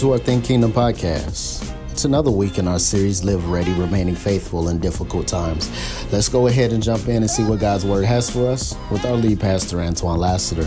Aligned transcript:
to 0.00 0.12
our 0.12 0.18
Think 0.18 0.46
Kingdom 0.46 0.72
podcast. 0.72 1.76
It's 1.90 2.06
another 2.06 2.30
week 2.30 2.56
in 2.56 2.66
our 2.66 2.78
series, 2.78 3.22
Live 3.22 3.50
Ready, 3.50 3.70
Remaining 3.74 4.14
Faithful 4.14 4.70
in 4.70 4.78
Difficult 4.78 5.28
Times. 5.28 5.70
Let's 6.10 6.26
go 6.26 6.46
ahead 6.46 6.72
and 6.72 6.82
jump 6.82 7.06
in 7.06 7.16
and 7.16 7.30
see 7.30 7.44
what 7.44 7.60
God's 7.60 7.84
Word 7.84 8.06
has 8.06 8.30
for 8.30 8.48
us 8.48 8.74
with 8.90 9.04
our 9.04 9.12
lead 9.12 9.40
pastor, 9.40 9.78
Antoine 9.78 10.18
Lassiter. 10.18 10.62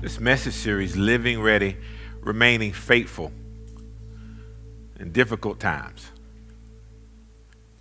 This 0.00 0.18
message 0.18 0.54
series, 0.54 0.96
Living 0.96 1.40
Ready, 1.40 1.76
Remaining 2.22 2.72
Faithful 2.72 3.30
in 4.98 5.12
Difficult 5.12 5.60
Times. 5.60 6.10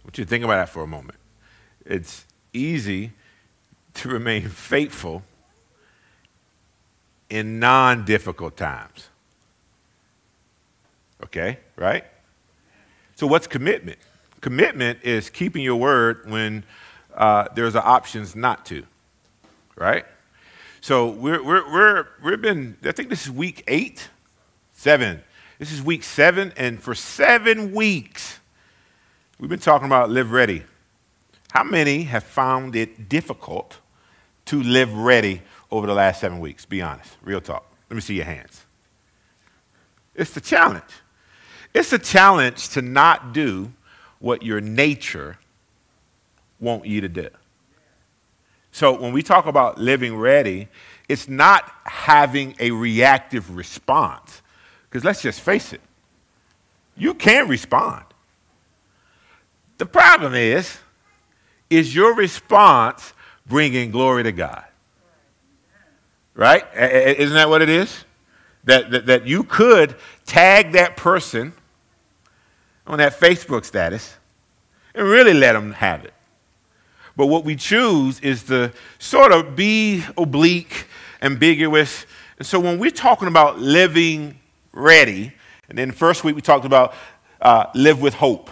Want 0.04 0.20
you 0.20 0.26
think 0.26 0.44
about 0.44 0.58
that 0.58 0.70
for 0.70 0.84
a 0.84 0.88
moment. 0.88 1.18
It's 1.84 2.28
easy 2.54 3.14
to 3.96 4.10
remain 4.10 4.50
faithful 4.50 5.24
in 7.30 7.60
non 7.60 8.06
difficult 8.06 8.58
times. 8.58 9.10
Okay, 11.24 11.60
right? 11.76 12.04
So, 13.16 13.28
what's 13.28 13.48
commitment? 13.48 13.98
Commitment 14.42 15.00
is 15.04 15.30
keeping 15.30 15.64
your 15.64 15.78
word 15.78 16.30
when 16.30 16.64
uh, 17.16 17.48
there's 17.56 17.76
options 17.76 18.36
not 18.36 18.66
to, 18.68 18.84
right? 19.76 20.06
So, 20.82 21.10
we're, 21.10 21.44
we're, 21.44 21.72
we're, 21.72 22.08
we've 22.24 22.42
been, 22.42 22.78
I 22.84 22.92
think 22.92 23.10
this 23.10 23.26
is 23.26 23.32
week 23.32 23.64
eight, 23.68 24.10
seven. 24.74 25.24
This 25.58 25.72
is 25.72 25.82
week 25.82 26.04
seven, 26.04 26.52
and 26.58 26.82
for 26.82 26.94
seven 26.94 27.74
weeks, 27.74 28.40
we've 29.40 29.50
been 29.50 29.60
talking 29.60 29.86
about 29.88 30.10
live 30.10 30.32
ready. 30.32 30.64
How 31.52 31.64
many 31.64 32.04
have 32.04 32.26
found 32.26 32.76
it 32.76 33.08
difficult 33.08 33.80
to 34.46 34.62
live 34.62 34.94
ready 34.94 35.42
over 35.72 35.88
the 35.88 35.94
last 35.94 36.22
seven 36.22 36.40
weeks? 36.40 36.66
Be 36.66 36.82
honest, 36.82 37.12
real 37.24 37.42
talk. 37.42 37.66
Let 37.90 37.96
me 37.96 38.02
see 38.02 38.16
your 38.16 38.26
hands. 38.26 38.66
It's 40.14 40.32
the 40.32 40.42
challenge. 40.42 40.84
It's 41.74 41.92
a 41.92 42.00
challenge 42.00 42.70
to 42.70 42.82
not 42.82 43.34
do 43.34 43.74
what 44.20 44.44
your 44.44 44.62
nature 44.62 45.38
want 46.60 46.86
you 46.86 47.02
to 47.02 47.10
do. 47.10 47.30
So 48.72 49.00
when 49.00 49.14
we 49.14 49.22
talk 49.24 49.46
about 49.46 49.78
living 49.78 50.16
ready, 50.16 50.68
it's 51.08 51.30
not 51.30 51.72
having 51.86 52.56
a 52.60 52.72
reactive 52.72 53.56
response. 53.56 54.42
Because 54.90 55.04
let's 55.04 55.22
just 55.22 55.42
face 55.42 55.74
it, 55.74 55.82
you 56.98 57.14
can 57.14 57.48
respond. 57.48 58.06
The 59.78 59.86
problem 59.86 60.34
is, 60.34 60.78
is 61.70 61.94
your 61.94 62.16
response 62.16 63.14
bringing 63.46 63.92
glory 63.92 64.24
to 64.24 64.32
God? 64.32 64.64
Right? 66.36 66.64
Isn't 66.76 67.36
that 67.36 67.50
what 67.50 67.62
it 67.62 67.70
is? 67.70 68.04
That, 68.66 68.92
that, 68.92 69.06
that 69.06 69.28
you 69.28 69.44
could 69.44 69.96
tag 70.26 70.74
that 70.74 70.98
person 70.98 71.54
on 72.86 72.98
that 72.98 73.20
Facebook 73.20 73.64
status 73.64 74.18
and 74.94 75.08
really 75.08 75.34
let 75.34 75.54
them 75.54 75.74
have 75.74 76.04
it. 76.04 76.14
But 77.16 77.28
what 77.28 77.46
we 77.46 77.56
choose 77.56 78.20
is 78.20 78.44
to 78.44 78.74
sort 79.00 79.32
of 79.32 79.56
be 79.56 80.04
oblique, 80.18 80.88
ambiguous. 81.22 82.06
And 82.38 82.46
so 82.46 82.60
when 82.60 82.80
we're 82.80 82.92
talking 82.92 83.28
about 83.28 83.60
living 83.60 84.40
ready, 84.74 85.32
and 85.70 85.78
then 85.78 85.90
the 85.90 85.94
first 85.94 86.24
week 86.24 86.36
we 86.36 86.42
talked 86.42 86.66
about 86.66 86.94
uh, 87.42 87.68
live 87.74 88.02
with 88.02 88.16
hope. 88.16 88.50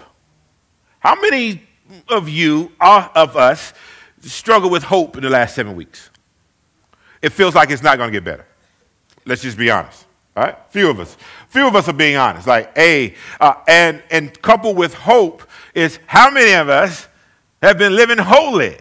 How 1.00 1.20
many 1.20 1.64
of 2.08 2.30
you, 2.30 2.72
uh, 2.80 3.10
of 3.14 3.36
us, 3.36 3.74
struggle 4.22 4.70
with 4.70 4.84
hope 4.84 5.18
in 5.18 5.24
the 5.24 5.30
last 5.30 5.56
seven 5.56 5.76
weeks? 5.76 6.10
It 7.24 7.32
feels 7.32 7.56
like 7.56 7.72
it's 7.72 7.82
not 7.82 7.98
going 7.98 8.10
to 8.10 8.12
get 8.12 8.26
better. 8.26 8.46
Let's 9.26 9.42
just 9.42 9.58
be 9.58 9.72
honest. 9.72 10.06
All 10.36 10.44
right? 10.44 10.58
Few 10.70 10.90
of 10.90 11.00
us. 11.00 11.16
Few 11.48 11.66
of 11.66 11.74
us 11.74 11.88
are 11.88 11.94
being 11.94 12.18
honest. 12.18 12.46
Like, 12.46 12.78
a 12.78 13.16
uh, 13.40 13.54
and, 13.66 14.04
and 14.12 14.40
coupled 14.42 14.76
with 14.76 14.94
hope 14.94 15.42
is 15.74 16.00
how 16.06 16.30
many 16.30 16.52
of 16.52 16.68
us 16.68 17.08
have 17.62 17.78
been 17.78 17.96
living 17.96 18.18
holy? 18.18 18.78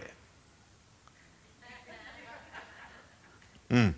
Mm. 3.69 3.93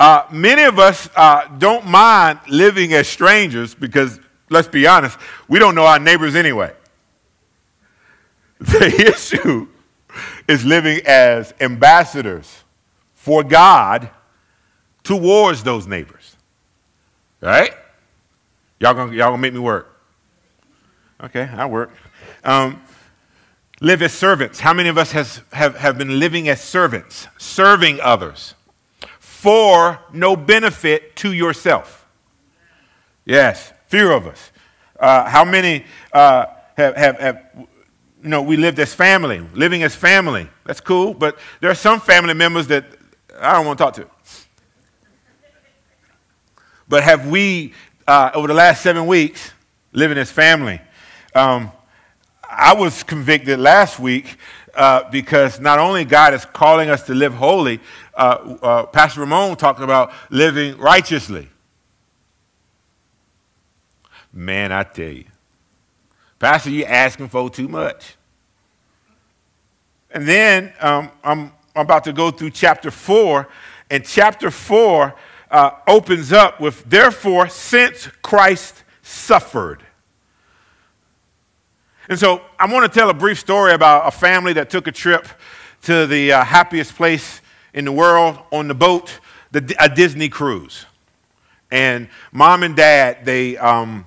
Uh, 0.00 0.22
many 0.32 0.64
of 0.64 0.80
us 0.80 1.08
uh, 1.14 1.46
don't 1.58 1.86
mind 1.86 2.40
living 2.48 2.92
as 2.92 3.06
strangers 3.06 3.72
because, 3.72 4.18
let's 4.50 4.68
be 4.68 4.84
honest, 4.88 5.16
we 5.46 5.60
don't 5.60 5.76
know 5.76 5.86
our 5.86 6.00
neighbors 6.00 6.34
anyway. 6.34 6.74
The 8.58 9.12
issue 9.14 9.68
is 10.48 10.64
living 10.64 11.00
as 11.06 11.54
ambassadors 11.60 12.64
for 13.28 13.44
God 13.44 14.08
towards 15.02 15.62
those 15.62 15.86
neighbors. 15.86 16.34
Right? 17.42 17.74
Y'all 18.80 18.94
gonna, 18.94 19.12
y'all 19.12 19.28
gonna 19.28 19.36
make 19.36 19.52
me 19.52 19.58
work. 19.58 20.00
Okay, 21.22 21.42
I 21.42 21.66
work. 21.66 21.90
Um, 22.42 22.80
live 23.82 24.00
as 24.00 24.14
servants. 24.14 24.60
How 24.60 24.72
many 24.72 24.88
of 24.88 24.96
us 24.96 25.12
has, 25.12 25.42
have, 25.52 25.76
have 25.76 25.98
been 25.98 26.18
living 26.18 26.48
as 26.48 26.62
servants, 26.62 27.28
serving 27.36 28.00
others 28.00 28.54
for 29.18 30.00
no 30.10 30.34
benefit 30.34 31.14
to 31.16 31.34
yourself? 31.34 32.06
Yes, 33.26 33.74
few 33.88 34.10
of 34.10 34.26
us. 34.26 34.52
Uh, 34.98 35.28
how 35.28 35.44
many 35.44 35.84
uh, 36.14 36.46
have, 36.78 36.96
have, 36.96 37.20
have, 37.20 37.42
you 38.22 38.30
know, 38.30 38.40
we 38.40 38.56
lived 38.56 38.78
as 38.78 38.94
family, 38.94 39.40
living 39.52 39.82
as 39.82 39.94
family. 39.94 40.48
That's 40.64 40.80
cool, 40.80 41.12
but 41.12 41.38
there 41.60 41.70
are 41.70 41.74
some 41.74 42.00
family 42.00 42.32
members 42.32 42.68
that 42.68 42.97
I 43.40 43.52
don't 43.52 43.66
want 43.66 43.78
to 43.78 43.84
talk 43.84 43.94
to. 43.94 44.08
But 46.88 47.04
have 47.04 47.28
we, 47.28 47.74
uh, 48.06 48.30
over 48.34 48.48
the 48.48 48.54
last 48.54 48.82
seven 48.82 49.06
weeks, 49.06 49.52
living 49.92 50.18
as 50.18 50.32
family? 50.32 50.80
Um, 51.34 51.70
I 52.42 52.74
was 52.74 53.02
convicted 53.02 53.58
last 53.58 53.98
week 53.98 54.36
uh, 54.74 55.08
because 55.10 55.60
not 55.60 55.78
only 55.78 56.04
God 56.04 56.34
is 56.34 56.44
calling 56.44 56.88
us 56.88 57.02
to 57.04 57.14
live 57.14 57.34
holy, 57.34 57.80
uh, 58.14 58.56
uh, 58.62 58.86
Pastor 58.86 59.20
Ramon 59.20 59.56
talked 59.56 59.80
about 59.80 60.12
living 60.30 60.78
righteously. 60.78 61.48
Man, 64.32 64.72
I 64.72 64.82
tell 64.84 65.08
you, 65.08 65.24
Pastor, 66.38 66.70
you're 66.70 66.88
asking 66.88 67.28
for 67.28 67.50
too 67.50 67.68
much. 67.68 68.16
And 70.10 70.26
then 70.26 70.72
um, 70.80 71.10
I'm, 71.22 71.52
I'm 71.76 71.82
about 71.82 72.04
to 72.04 72.12
go 72.12 72.30
through 72.30 72.50
chapter 72.50 72.90
four, 72.90 73.48
and 73.90 74.04
chapter 74.04 74.50
four 74.50 75.14
uh, 75.50 75.70
opens 75.86 76.32
up 76.32 76.60
with, 76.60 76.84
therefore, 76.88 77.48
since 77.48 78.08
Christ 78.22 78.82
suffered. 79.02 79.82
And 82.08 82.18
so 82.18 82.42
I 82.58 82.72
want 82.72 82.90
to 82.90 82.98
tell 82.98 83.10
a 83.10 83.14
brief 83.14 83.38
story 83.38 83.72
about 83.72 84.08
a 84.08 84.10
family 84.10 84.54
that 84.54 84.70
took 84.70 84.86
a 84.86 84.92
trip 84.92 85.28
to 85.82 86.06
the 86.06 86.32
uh, 86.32 86.44
happiest 86.44 86.96
place 86.96 87.40
in 87.74 87.84
the 87.84 87.92
world 87.92 88.38
on 88.50 88.66
the 88.66 88.74
boat, 88.74 89.20
the, 89.52 89.76
a 89.78 89.88
Disney 89.88 90.28
cruise. 90.28 90.86
And 91.70 92.08
mom 92.32 92.62
and 92.62 92.74
dad, 92.74 93.24
they, 93.24 93.58
um, 93.58 94.06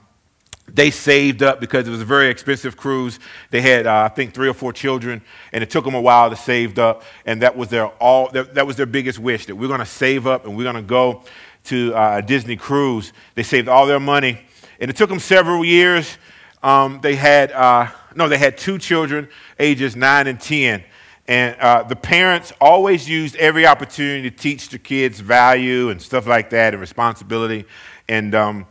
they 0.73 0.91
saved 0.91 1.43
up 1.43 1.59
because 1.59 1.87
it 1.87 1.91
was 1.91 2.01
a 2.01 2.05
very 2.05 2.29
expensive 2.29 2.77
cruise. 2.77 3.19
They 3.49 3.61
had, 3.61 3.87
uh, 3.87 4.03
I 4.03 4.07
think, 4.09 4.33
three 4.33 4.47
or 4.47 4.53
four 4.53 4.73
children, 4.73 5.21
and 5.51 5.63
it 5.63 5.69
took 5.69 5.85
them 5.85 5.95
a 5.95 6.01
while 6.01 6.29
to 6.29 6.35
save 6.35 6.77
up. 6.79 7.03
And 7.25 7.41
that 7.41 7.55
was 7.57 7.69
their 7.69 7.87
all. 7.87 8.29
That, 8.31 8.55
that 8.55 8.67
was 8.67 8.75
their 8.77 8.85
biggest 8.85 9.19
wish 9.19 9.45
that 9.47 9.55
we're 9.55 9.67
going 9.67 9.79
to 9.79 9.85
save 9.85 10.27
up 10.27 10.45
and 10.45 10.55
we're 10.55 10.63
going 10.63 10.75
to 10.75 10.81
go 10.81 11.23
to 11.65 11.93
uh, 11.93 12.17
a 12.17 12.21
Disney 12.21 12.55
cruise. 12.55 13.13
They 13.35 13.43
saved 13.43 13.67
all 13.67 13.85
their 13.85 13.99
money, 13.99 14.41
and 14.79 14.89
it 14.89 14.95
took 14.95 15.09
them 15.09 15.19
several 15.19 15.65
years. 15.65 16.17
Um, 16.63 16.99
they 17.01 17.15
had 17.15 17.51
uh, 17.51 17.87
no, 18.15 18.29
they 18.29 18.37
had 18.37 18.57
two 18.57 18.77
children, 18.77 19.29
ages 19.59 19.95
nine 19.95 20.27
and 20.27 20.39
ten. 20.39 20.83
And 21.27 21.55
uh, 21.61 21.83
the 21.83 21.95
parents 21.95 22.51
always 22.59 23.07
used 23.07 23.35
every 23.37 23.65
opportunity 23.65 24.29
to 24.29 24.35
teach 24.35 24.69
the 24.69 24.79
kids 24.79 25.19
value 25.19 25.89
and 25.89 26.01
stuff 26.01 26.27
like 26.27 26.49
that 26.49 26.73
and 26.73 26.81
responsibility. 26.81 27.65
And 28.09 28.35
um, 28.35 28.65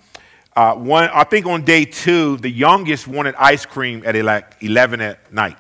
uh, 0.57 0.75
one, 0.75 1.09
I 1.13 1.25
think 1.25 1.47
on 1.47 1.65
day 1.65 1.85
two, 1.85 2.37
the 2.39 2.51
youngest 2.51 3.07
wanted 3.07 3.35
ice 3.37 3.65
cream 3.65 4.03
at 4.05 4.17
like 4.17 4.57
11 4.61 5.01
at 5.01 5.33
night. 5.33 5.57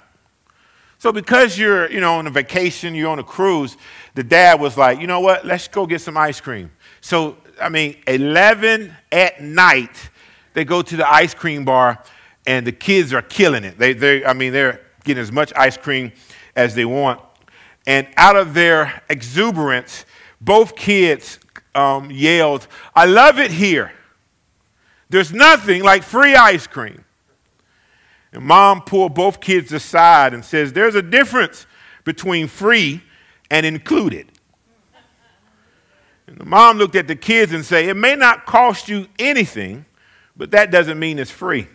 So 0.98 1.12
because 1.12 1.56
you're, 1.56 1.90
you 1.90 2.00
know, 2.00 2.14
on 2.14 2.26
a 2.26 2.30
vacation, 2.30 2.94
you're 2.94 3.08
on 3.08 3.18
a 3.18 3.24
cruise, 3.24 3.76
the 4.14 4.22
dad 4.22 4.60
was 4.60 4.76
like, 4.76 5.00
you 5.00 5.06
know 5.06 5.20
what, 5.20 5.46
let's 5.46 5.68
go 5.68 5.86
get 5.86 6.00
some 6.00 6.16
ice 6.16 6.40
cream. 6.40 6.70
So, 7.00 7.38
I 7.60 7.68
mean, 7.68 7.96
11 8.06 8.94
at 9.10 9.40
night, 9.40 10.10
they 10.52 10.64
go 10.64 10.82
to 10.82 10.96
the 10.96 11.10
ice 11.10 11.32
cream 11.32 11.64
bar, 11.64 12.02
and 12.46 12.66
the 12.66 12.72
kids 12.72 13.14
are 13.14 13.22
killing 13.22 13.64
it. 13.64 13.78
They, 13.78 13.92
they, 13.92 14.24
I 14.24 14.32
mean, 14.32 14.52
they're 14.52 14.80
getting 15.04 15.22
as 15.22 15.32
much 15.32 15.52
ice 15.56 15.76
cream 15.76 16.12
as 16.56 16.74
they 16.74 16.84
want. 16.84 17.20
And 17.86 18.08
out 18.16 18.36
of 18.36 18.52
their 18.52 19.02
exuberance, 19.08 20.04
both 20.40 20.76
kids 20.76 21.38
um, 21.74 22.10
yelled, 22.10 22.66
I 22.94 23.06
love 23.06 23.38
it 23.38 23.50
here. 23.50 23.92
There's 25.10 25.32
nothing 25.32 25.82
like 25.82 26.04
free 26.04 26.34
ice 26.34 26.66
cream. 26.66 27.04
And 28.32 28.44
mom 28.44 28.82
pulled 28.82 29.14
both 29.14 29.40
kids 29.40 29.72
aside 29.72 30.32
and 30.32 30.44
says, 30.44 30.72
There's 30.72 30.94
a 30.94 31.02
difference 31.02 31.66
between 32.04 32.46
free 32.46 33.02
and 33.50 33.66
included. 33.66 34.30
And 36.28 36.38
the 36.38 36.44
mom 36.44 36.78
looked 36.78 36.94
at 36.94 37.08
the 37.08 37.16
kids 37.16 37.52
and 37.52 37.64
said, 37.64 37.86
It 37.86 37.96
may 37.96 38.14
not 38.14 38.46
cost 38.46 38.88
you 38.88 39.08
anything, 39.18 39.84
but 40.36 40.52
that 40.52 40.70
doesn't 40.70 40.98
mean 40.98 41.18
it's 41.18 41.30
free. 41.30 41.66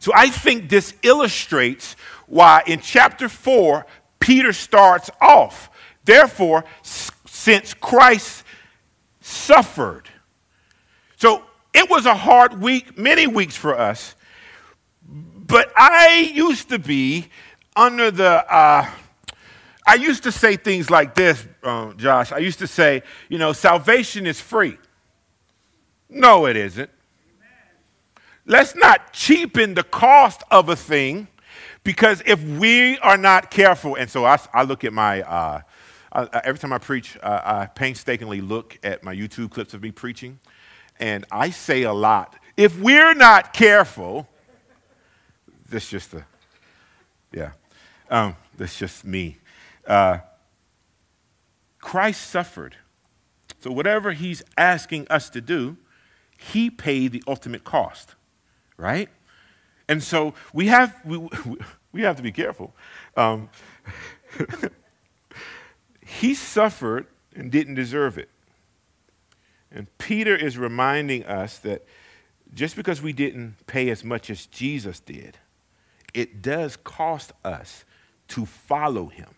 So 0.00 0.12
I 0.14 0.28
think 0.28 0.68
this 0.68 0.94
illustrates 1.02 1.94
why 2.26 2.64
in 2.66 2.80
chapter 2.80 3.28
4, 3.28 3.86
Peter 4.18 4.52
starts 4.52 5.10
off. 5.20 5.70
Therefore, 6.04 6.64
since 6.82 7.72
Christ 7.72 8.42
suffered. 9.20 10.08
So 11.16 11.44
it 11.76 11.90
was 11.90 12.06
a 12.06 12.14
hard 12.14 12.60
week, 12.60 12.96
many 12.96 13.26
weeks 13.26 13.54
for 13.54 13.78
us. 13.78 14.14
But 15.04 15.70
I 15.76 16.30
used 16.34 16.70
to 16.70 16.78
be 16.78 17.28
under 17.76 18.10
the, 18.10 18.52
uh, 18.52 18.90
I 19.86 19.94
used 19.94 20.22
to 20.22 20.32
say 20.32 20.56
things 20.56 20.90
like 20.90 21.14
this, 21.14 21.46
uh, 21.62 21.92
Josh. 21.92 22.32
I 22.32 22.38
used 22.38 22.58
to 22.60 22.66
say, 22.66 23.02
you 23.28 23.36
know, 23.36 23.52
salvation 23.52 24.26
is 24.26 24.40
free. 24.40 24.78
No, 26.08 26.46
it 26.46 26.56
isn't. 26.56 26.90
Let's 28.46 28.74
not 28.74 29.12
cheapen 29.12 29.74
the 29.74 29.82
cost 29.82 30.42
of 30.50 30.68
a 30.68 30.76
thing 30.76 31.28
because 31.84 32.22
if 32.24 32.42
we 32.42 32.98
are 32.98 33.18
not 33.18 33.50
careful, 33.50 33.96
and 33.96 34.10
so 34.10 34.24
I, 34.24 34.38
I 34.54 34.62
look 34.62 34.82
at 34.82 34.92
my, 34.92 35.22
uh, 35.22 35.60
I, 36.12 36.40
every 36.44 36.58
time 36.58 36.72
I 36.72 36.78
preach, 36.78 37.18
uh, 37.22 37.40
I 37.44 37.66
painstakingly 37.66 38.40
look 38.40 38.78
at 38.82 39.04
my 39.04 39.14
YouTube 39.14 39.50
clips 39.50 39.74
of 39.74 39.82
me 39.82 39.90
preaching, 39.90 40.40
and 40.98 41.24
I 41.30 41.50
say 41.50 41.82
a 41.82 41.92
lot. 41.92 42.36
If 42.56 42.78
we're 42.78 43.14
not 43.14 43.52
careful, 43.52 44.28
this 45.68 45.88
just 45.88 46.14
a, 46.14 46.24
yeah, 47.32 47.52
um, 48.10 48.36
that's 48.56 48.78
just 48.78 49.04
me. 49.04 49.38
Uh, 49.86 50.18
Christ 51.80 52.30
suffered. 52.30 52.76
So 53.60 53.70
whatever 53.70 54.12
he's 54.12 54.42
asking 54.56 55.06
us 55.08 55.30
to 55.30 55.40
do, 55.40 55.76
he 56.36 56.70
paid 56.70 57.12
the 57.12 57.22
ultimate 57.26 57.64
cost 57.64 58.16
right? 58.76 59.08
And 59.88 60.02
so 60.02 60.34
we 60.52 60.66
have, 60.66 60.94
we, 61.04 61.28
we 61.92 62.02
have 62.02 62.16
to 62.16 62.22
be 62.22 62.32
careful. 62.32 62.74
Um, 63.16 63.48
he 66.06 66.34
suffered 66.34 67.06
and 67.34 67.50
didn't 67.50 67.74
deserve 67.74 68.18
it. 68.18 68.28
And 69.70 69.86
Peter 69.98 70.34
is 70.34 70.56
reminding 70.56 71.24
us 71.26 71.58
that 71.58 71.84
just 72.54 72.76
because 72.76 73.02
we 73.02 73.12
didn't 73.12 73.66
pay 73.66 73.90
as 73.90 74.04
much 74.04 74.30
as 74.30 74.46
Jesus 74.46 75.00
did, 75.00 75.38
it 76.14 76.40
does 76.40 76.76
cost 76.76 77.32
us 77.44 77.84
to 78.28 78.46
follow 78.46 79.06
him. 79.06 79.28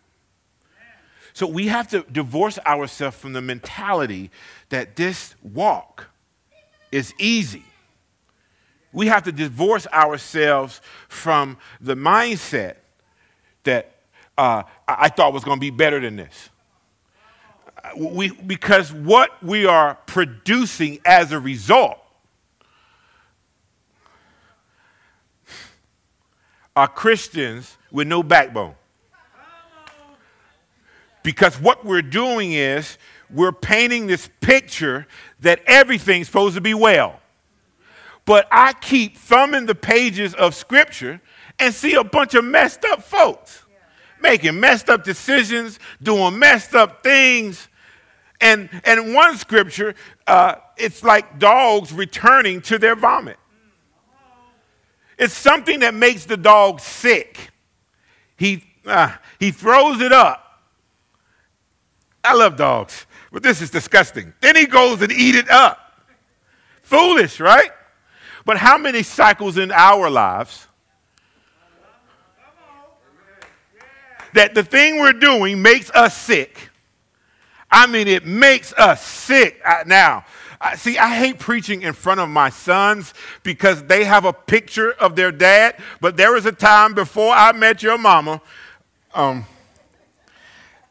So 1.32 1.46
we 1.46 1.68
have 1.68 1.88
to 1.88 2.04
divorce 2.10 2.58
ourselves 2.66 3.16
from 3.16 3.32
the 3.32 3.40
mentality 3.40 4.30
that 4.70 4.96
this 4.96 5.34
walk 5.42 6.06
is 6.90 7.14
easy 7.18 7.64
we 8.92 9.06
have 9.08 9.24
to 9.24 9.32
divorce 9.32 9.86
ourselves 9.88 10.80
from 11.08 11.58
the 11.80 11.94
mindset 11.94 12.76
that 13.64 13.94
uh, 14.36 14.62
I 14.86 15.08
thought 15.08 15.32
was 15.32 15.44
going 15.44 15.58
to 15.58 15.60
be 15.60 15.70
better 15.70 16.00
than 16.00 16.16
this. 16.16 16.48
We, 17.96 18.30
because 18.30 18.92
what 18.92 19.42
we 19.42 19.66
are 19.66 19.94
producing 20.06 21.00
as 21.04 21.32
a 21.32 21.38
result 21.38 21.98
are 26.76 26.88
Christians 26.88 27.76
with 27.90 28.06
no 28.06 28.22
backbone. 28.22 28.74
Because 31.22 31.60
what 31.60 31.84
we're 31.84 32.02
doing 32.02 32.52
is 32.52 32.96
we're 33.30 33.52
painting 33.52 34.06
this 34.06 34.30
picture 34.40 35.06
that 35.40 35.60
everything's 35.66 36.26
supposed 36.26 36.54
to 36.54 36.60
be 36.60 36.74
well. 36.74 37.20
But 38.24 38.46
I 38.50 38.72
keep 38.74 39.16
thumbing 39.16 39.66
the 39.66 39.74
pages 39.74 40.34
of 40.34 40.54
Scripture 40.54 41.20
and 41.58 41.74
see 41.74 41.94
a 41.94 42.04
bunch 42.04 42.34
of 42.34 42.44
messed 42.44 42.84
up 42.84 43.02
folks 43.02 43.64
making 44.20 44.58
messed 44.58 44.88
up 44.88 45.04
decisions, 45.04 45.78
doing 46.02 46.38
messed 46.38 46.74
up 46.74 47.02
things. 47.02 47.68
And, 48.40 48.68
and 48.84 49.14
one 49.14 49.36
scripture, 49.36 49.94
uh, 50.26 50.56
it's 50.76 51.02
like 51.02 51.38
dogs 51.38 51.92
returning 51.92 52.60
to 52.62 52.78
their 52.78 52.94
vomit. 52.94 53.36
It's 55.18 55.34
something 55.34 55.80
that 55.80 55.94
makes 55.94 56.24
the 56.24 56.36
dog 56.36 56.80
sick. 56.80 57.50
He, 58.36 58.62
uh, 58.86 59.14
he 59.40 59.50
throws 59.50 60.00
it 60.00 60.12
up. 60.12 60.44
I 62.22 62.34
love 62.34 62.56
dogs, 62.56 63.06
but 63.32 63.42
this 63.42 63.60
is 63.60 63.70
disgusting. 63.70 64.32
Then 64.40 64.54
he 64.54 64.66
goes 64.66 65.02
and 65.02 65.10
eat 65.10 65.34
it 65.34 65.50
up. 65.50 66.02
Foolish, 66.82 67.40
right? 67.40 67.70
But 68.44 68.58
how 68.58 68.78
many 68.78 69.02
cycles 69.02 69.58
in 69.58 69.72
our 69.72 70.08
lives 70.08 70.66
that 74.34 74.54
the 74.54 74.62
thing 74.62 75.00
we're 75.00 75.12
doing 75.12 75.60
makes 75.60 75.90
us 75.90 76.16
sick? 76.16 76.70
I 77.70 77.86
mean, 77.86 78.08
it 78.08 78.24
makes 78.24 78.72
us 78.74 79.04
sick. 79.04 79.60
Now, 79.86 80.24
see, 80.76 80.96
I 80.96 81.14
hate 81.14 81.38
preaching 81.38 81.82
in 81.82 81.92
front 81.92 82.20
of 82.20 82.28
my 82.28 82.48
sons 82.48 83.12
because 83.42 83.82
they 83.84 84.04
have 84.04 84.24
a 84.24 84.32
picture 84.32 84.92
of 84.92 85.16
their 85.16 85.30
dad. 85.30 85.76
But 86.00 86.16
there 86.16 86.32
was 86.32 86.46
a 86.46 86.52
time 86.52 86.94
before 86.94 87.32
I 87.32 87.52
met 87.52 87.82
your 87.82 87.98
mama. 87.98 88.40
Um, 89.14 89.44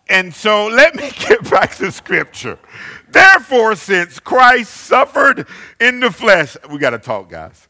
and 0.10 0.34
so 0.34 0.68
let 0.68 0.96
me 0.96 1.12
get 1.28 1.50
back 1.50 1.76
to 1.78 1.92
scripture. 1.92 2.60
Therefore, 3.10 3.76
since 3.76 4.20
Christ 4.20 4.72
suffered 4.72 5.48
in 5.80 6.00
the 6.00 6.12
flesh, 6.12 6.56
we 6.70 6.78
got 6.78 6.92
to 6.92 7.00
talk, 7.00 7.30
guys. 7.30 7.68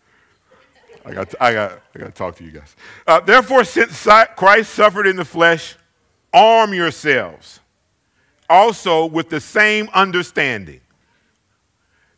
I 1.06 1.14
got, 1.14 1.34
I 1.40 1.54
got, 1.54 1.80
I 1.96 2.00
got 2.00 2.06
to 2.08 2.12
talk 2.12 2.36
to 2.38 2.44
you 2.44 2.52
guys. 2.52 2.76
Uh, 3.06 3.22
Therefore, 3.22 3.64
since 3.64 4.06
Christ 4.36 4.74
suffered 4.74 5.08
in 5.08 5.16
the 5.16 5.24
flesh, 5.24 5.78
arm 6.34 6.74
yourselves 6.74 7.62
also 8.50 9.06
with 9.06 9.30
the 9.30 9.42
same 9.42 9.90
understanding 9.94 10.82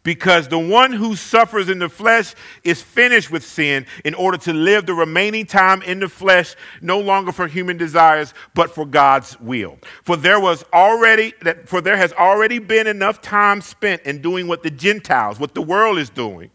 because 0.03 0.47
the 0.47 0.57
one 0.57 0.91
who 0.91 1.15
suffers 1.15 1.69
in 1.69 1.79
the 1.79 1.89
flesh 1.89 2.33
is 2.63 2.81
finished 2.81 3.29
with 3.29 3.43
sin 3.43 3.85
in 4.05 4.13
order 4.13 4.37
to 4.37 4.53
live 4.53 4.85
the 4.85 4.93
remaining 4.93 5.45
time 5.45 5.81
in 5.83 5.99
the 5.99 6.09
flesh 6.09 6.55
no 6.81 6.99
longer 6.99 7.31
for 7.31 7.47
human 7.47 7.77
desires 7.77 8.33
but 8.53 8.73
for 8.73 8.85
God's 8.85 9.39
will. 9.39 9.77
For 10.03 10.15
there 10.15 10.39
was 10.39 10.63
already 10.73 11.33
that 11.41 11.67
for 11.67 11.81
there 11.81 11.97
has 11.97 12.13
already 12.13 12.59
been 12.59 12.87
enough 12.87 13.21
time 13.21 13.61
spent 13.61 14.01
in 14.03 14.21
doing 14.21 14.47
what 14.47 14.63
the 14.63 14.71
Gentiles, 14.71 15.39
what 15.39 15.53
the 15.53 15.61
world 15.61 15.99
is 15.99 16.09
doing. 16.09 16.49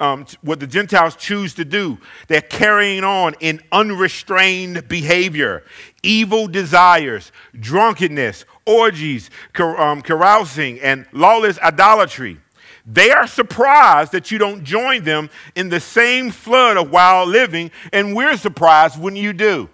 Um, 0.00 0.26
what 0.42 0.60
the 0.60 0.66
Gentiles 0.68 1.16
choose 1.16 1.54
to 1.54 1.64
do. 1.64 1.98
They're 2.28 2.40
carrying 2.40 3.02
on 3.02 3.34
in 3.40 3.60
unrestrained 3.72 4.86
behavior, 4.86 5.64
evil 6.04 6.46
desires, 6.46 7.32
drunkenness, 7.58 8.44
orgies, 8.64 9.28
um, 9.58 10.02
carousing, 10.02 10.80
and 10.80 11.04
lawless 11.12 11.58
idolatry. 11.58 12.38
They 12.86 13.10
are 13.10 13.26
surprised 13.26 14.12
that 14.12 14.30
you 14.30 14.38
don't 14.38 14.64
join 14.64 15.04
them 15.04 15.28
in 15.54 15.68
the 15.68 15.80
same 15.80 16.30
flood 16.30 16.76
of 16.76 16.90
wild 16.90 17.28
living, 17.28 17.70
and 17.92 18.14
we're 18.14 18.36
surprised 18.36 18.98
when 18.98 19.14
you 19.14 19.32
do. 19.32 19.68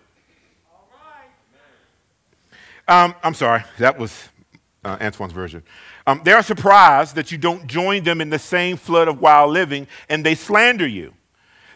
Um, 2.88 3.14
I'm 3.22 3.34
sorry, 3.34 3.62
that 3.78 3.98
was 3.98 4.28
uh, 4.84 4.96
Antoine's 5.00 5.32
version. 5.32 5.62
Um, 6.06 6.20
they 6.24 6.32
are 6.32 6.42
surprised 6.42 7.14
that 7.14 7.32
you 7.32 7.38
don't 7.38 7.66
join 7.66 8.04
them 8.04 8.20
in 8.20 8.30
the 8.30 8.38
same 8.38 8.76
flood 8.76 9.08
of 9.08 9.20
wild 9.20 9.52
living, 9.52 9.86
and 10.08 10.24
they 10.24 10.34
slander 10.34 10.86
you. 10.86 11.14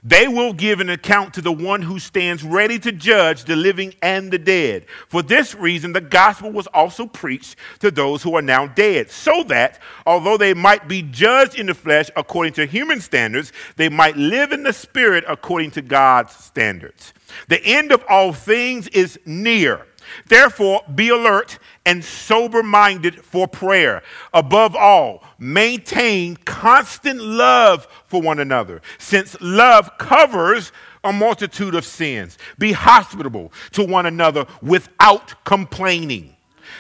They 0.05 0.29
will 0.29 0.53
give 0.53 0.79
an 0.79 0.91
account 0.91 1.35
to 1.35 1.41
the 1.41 1.51
one 1.51 1.83
who 1.83 1.99
stands 1.99 2.45
ready 2.45 2.79
to 2.79 2.93
judge 2.93 3.45
the 3.45 3.57
living 3.57 3.95
and 4.01 4.31
the 4.31 4.39
dead. 4.39 4.87
For 5.09 5.23
this 5.23 5.57
reason, 5.57 5.93
the 5.93 6.01
gospel 6.01 6.53
was 6.53 6.69
also 6.69 7.07
preached 7.07 7.57
to 7.81 7.91
those 7.91 8.23
who 8.23 8.37
are 8.37 8.43
now 8.43 8.69
dead, 8.69 9.11
so 9.11 9.43
that, 9.45 9.81
although 10.07 10.37
they 10.37 10.55
might 10.55 10.87
be 10.87 11.03
judged 11.03 11.59
in 11.59 11.67
the 11.67 11.75
flesh 11.75 12.11
according 12.15 12.53
to 12.55 12.67
human 12.67 13.01
standards, 13.01 13.53
they 13.77 13.89
might 13.89 14.17
live 14.17 14.53
in 14.53 14.63
the 14.63 14.73
spirit 14.73 15.25
according 15.27 15.73
to 15.73 15.83
God's 15.83 16.33
standards. 16.33 17.13
The 17.49 17.61
end 17.65 17.91
of 17.91 18.05
all 18.09 18.33
things 18.33 18.89
is 18.89 19.19
near. 19.27 19.85
Therefore, 20.27 20.83
be 20.95 21.09
alert 21.09 21.59
and 21.85 22.05
sober 22.05 22.63
minded 22.63 23.25
for 23.25 23.49
prayer. 23.49 24.03
Above 24.33 24.77
all, 24.77 25.23
maintain 25.39 26.37
constant 26.37 27.21
love 27.21 27.87
for 28.07 28.21
one 28.21 28.39
another, 28.39 28.83
since 28.99 29.37
love 29.41 29.91
covers 29.99 30.73
a 31.05 31.13
multitude 31.13 31.75
of 31.75 31.85
sins. 31.85 32.39
Be 32.59 32.73
hospitable 32.73 33.53
to 33.73 33.85
one 33.85 34.07
another 34.07 34.47
without 34.63 35.45
complaining. 35.45 36.37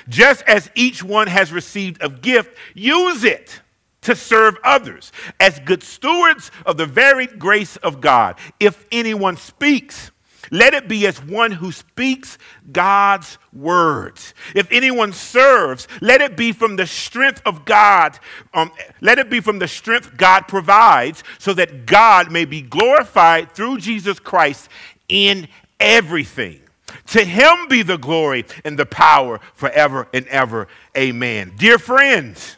Just 0.09 0.43
as 0.43 0.71
each 0.75 1.03
one 1.03 1.27
has 1.29 1.53
received 1.53 2.03
a 2.03 2.09
gift, 2.09 2.57
use 2.75 3.25
it 3.25 3.61
to 4.03 4.15
serve 4.15 4.57
others 4.65 5.13
as 5.41 5.59
good 5.61 5.83
stewards 5.83 6.51
of 6.65 6.77
the 6.77 6.87
varied 6.87 7.39
grace 7.39 7.77
of 7.79 8.01
God. 8.01 8.39
If 8.61 8.87
anyone 8.93 9.37
speaks, 9.37 10.11
let 10.51 10.75
it 10.75 10.89
be 10.89 11.07
as 11.07 11.23
one 11.23 11.53
who 11.53 11.73
speaks 11.73 12.39
God's 12.71 13.39
words. 13.53 14.35
If 14.55 14.71
anyone 14.71 15.13
serves, 15.13 15.89
let 16.01 16.21
it 16.21 16.37
be 16.37 16.53
from 16.53 16.77
the 16.77 16.87
strength 16.87 17.43
of 17.45 17.65
God. 17.65 18.19
Um, 18.55 18.71
let 19.01 19.19
it 19.19 19.31
be 19.31 19.41
from 19.41 19.59
the 19.59 19.69
strength 19.69 20.17
God 20.17 20.49
provides, 20.49 21.25
so 21.39 21.53
that 21.55 21.87
God 21.87 22.31
may 22.31 22.45
be 22.45 22.63
glorified 22.63 23.53
through 23.53 23.79
Jesus 23.79 24.19
Christ 24.19 24.69
in 25.09 25.49
everything. 25.81 26.61
To 27.09 27.25
him 27.25 27.69
be 27.69 27.83
the 27.83 27.99
glory 27.99 28.47
and 28.65 28.79
the 28.79 28.87
power 28.87 29.41
forever 29.55 30.09
and 30.15 30.27
ever. 30.29 30.69
Amen. 30.97 31.53
Dear 31.57 31.79
friends, 31.79 32.57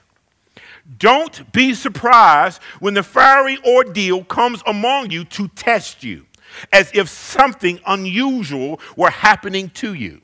don't 0.99 1.53
be 1.53 1.75
surprised 1.75 2.61
when 2.81 2.95
the 2.95 3.03
fiery 3.03 3.59
ordeal 3.65 4.25
comes 4.25 4.63
among 4.67 5.11
you 5.11 5.25
to 5.25 5.49
test 5.49 6.05
you 6.05 6.27
as 6.73 6.91
if 6.95 7.09
something 7.09 7.81
unusual 7.87 8.81
were 8.97 9.11
happening 9.11 9.71
to 9.71 9.95
you. 9.95 10.21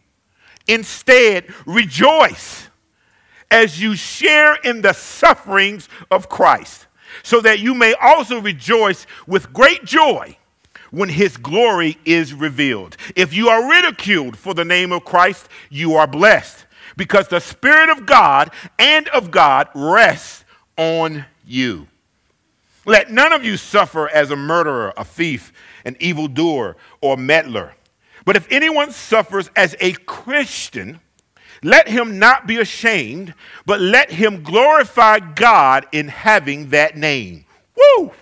Instead, 0.67 1.47
rejoice 1.65 2.69
as 3.51 3.81
you 3.81 3.95
share 3.95 4.57
in 4.57 4.83
the 4.83 4.93
sufferings 4.93 5.89
of 6.11 6.29
Christ, 6.29 6.87
so 7.23 7.41
that 7.41 7.61
you 7.61 7.75
may 7.75 7.95
also 7.95 8.41
rejoice 8.41 9.07
with 9.27 9.53
great 9.53 9.85
joy 9.85 10.37
when 10.91 11.09
his 11.09 11.37
glory 11.37 11.97
is 12.05 12.35
revealed. 12.35 12.97
If 13.15 13.33
you 13.33 13.49
are 13.49 13.71
ridiculed 13.71 14.37
for 14.37 14.55
the 14.55 14.65
name 14.65 14.93
of 14.93 15.05
Christ, 15.05 15.49
you 15.71 15.95
are 15.95 16.07
blessed, 16.07 16.67
because 16.97 17.29
the 17.29 17.41
Spirit 17.41 17.91
of 17.91 18.07
God 18.07 18.51
and 18.79 19.07
of 19.09 19.31
God 19.31 19.69
rests 19.75 20.45
on 20.77 21.25
you. 21.47 21.87
Let 22.85 23.11
none 23.11 23.33
of 23.33 23.45
you 23.45 23.57
suffer 23.57 24.09
as 24.09 24.31
a 24.31 24.37
murderer, 24.37 24.93
a 24.97 25.05
thief, 25.05 25.53
an 25.87 25.97
evildoer, 26.01 26.77
or 27.01 27.17
meddler. 27.17 27.73
But 28.27 28.37
if 28.37 28.47
anyone 28.51 28.91
suffers 28.91 29.51
as 29.57 29.75
a 29.81 29.93
Christian, 29.93 31.01
let 31.63 31.89
him 31.89 32.19
not 32.19 32.47
be 32.47 32.59
ashamed, 32.59 33.33
but 33.65 33.81
let 33.81 34.11
him 34.11 34.43
glorify 34.43 35.21
God 35.21 35.87
in 35.93 36.09
having 36.09 36.71
that 36.71 36.97
name. 36.97 37.47
Woo! 37.77 38.13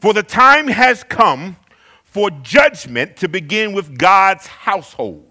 For 0.00 0.12
the 0.12 0.22
time 0.22 0.68
has 0.68 1.04
come 1.04 1.56
for 2.04 2.30
judgment 2.30 3.16
to 3.18 3.28
begin 3.28 3.74
with 3.74 3.98
God's 3.98 4.46
household. 4.46 5.27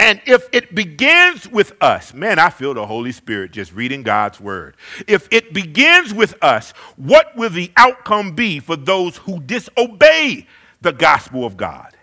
And 0.00 0.18
if 0.24 0.48
it 0.52 0.74
begins 0.74 1.46
with 1.46 1.74
us, 1.82 2.14
man, 2.14 2.38
I 2.38 2.48
feel 2.48 2.72
the 2.72 2.86
Holy 2.86 3.12
Spirit 3.12 3.50
just 3.50 3.74
reading 3.74 4.02
God's 4.02 4.40
word. 4.40 4.78
If 5.06 5.28
it 5.30 5.52
begins 5.52 6.14
with 6.14 6.42
us, 6.42 6.70
what 6.96 7.36
will 7.36 7.50
the 7.50 7.70
outcome 7.76 8.34
be 8.34 8.60
for 8.60 8.76
those 8.76 9.18
who 9.18 9.40
disobey 9.40 10.46
the 10.80 10.94
gospel 10.94 11.44
of 11.44 11.58
God? 11.58 11.94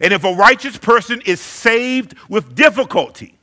And 0.00 0.12
if 0.12 0.24
a 0.24 0.34
righteous 0.34 0.76
person 0.78 1.22
is 1.26 1.40
saved 1.40 2.16
with 2.28 2.56
difficulty, 2.56 3.38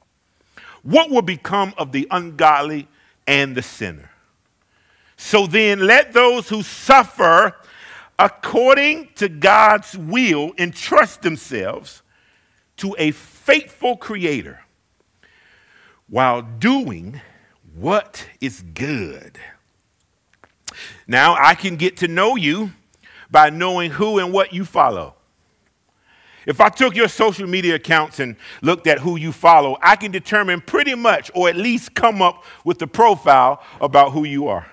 what 0.83 1.09
will 1.09 1.21
become 1.21 1.73
of 1.77 1.93
the 1.93 2.05
ungodly 2.11 2.89
and 3.25 3.55
the 3.55 3.61
sinner? 3.61 4.11
So 5.15 5.47
then, 5.47 5.87
let 5.87 6.11
those 6.11 6.49
who 6.49 6.63
suffer 6.63 7.55
according 8.19 9.11
to 9.15 9.29
God's 9.29 9.97
will 9.97 10.51
entrust 10.57 11.21
themselves 11.21 12.01
to 12.77 12.95
a 12.97 13.11
faithful 13.11 13.97
creator 13.97 14.61
while 16.07 16.41
doing 16.41 17.21
what 17.75 18.27
is 18.41 18.63
good. 18.73 19.37
Now, 21.07 21.35
I 21.39 21.55
can 21.55 21.75
get 21.75 21.97
to 21.97 22.07
know 22.07 22.35
you 22.35 22.71
by 23.29 23.49
knowing 23.49 23.91
who 23.91 24.19
and 24.19 24.31
what 24.33 24.53
you 24.53 24.65
follow. 24.65 25.15
If 26.45 26.61
I 26.61 26.69
took 26.69 26.95
your 26.95 27.07
social 27.07 27.47
media 27.47 27.75
accounts 27.75 28.19
and 28.19 28.35
looked 28.61 28.85
at 28.85 28.99
who 28.99 29.15
you 29.15 29.31
follow, 29.31 29.77
I 29.81 29.95
can 29.95 30.11
determine 30.11 30.61
pretty 30.61 30.93
much, 30.93 31.31
or 31.33 31.49
at 31.49 31.55
least 31.55 31.95
come 31.95 32.21
up 32.21 32.43
with 32.63 32.77
the 32.77 32.87
profile 32.87 33.63
about 33.81 34.11
who 34.11 34.25
you 34.25 34.47
are. 34.47 34.67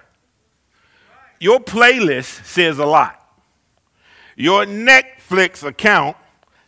Your 1.40 1.60
playlist 1.60 2.44
says 2.44 2.78
a 2.78 2.84
lot. 2.84 3.18
Your 4.36 4.64
Netflix 4.64 5.62
account 5.62 6.16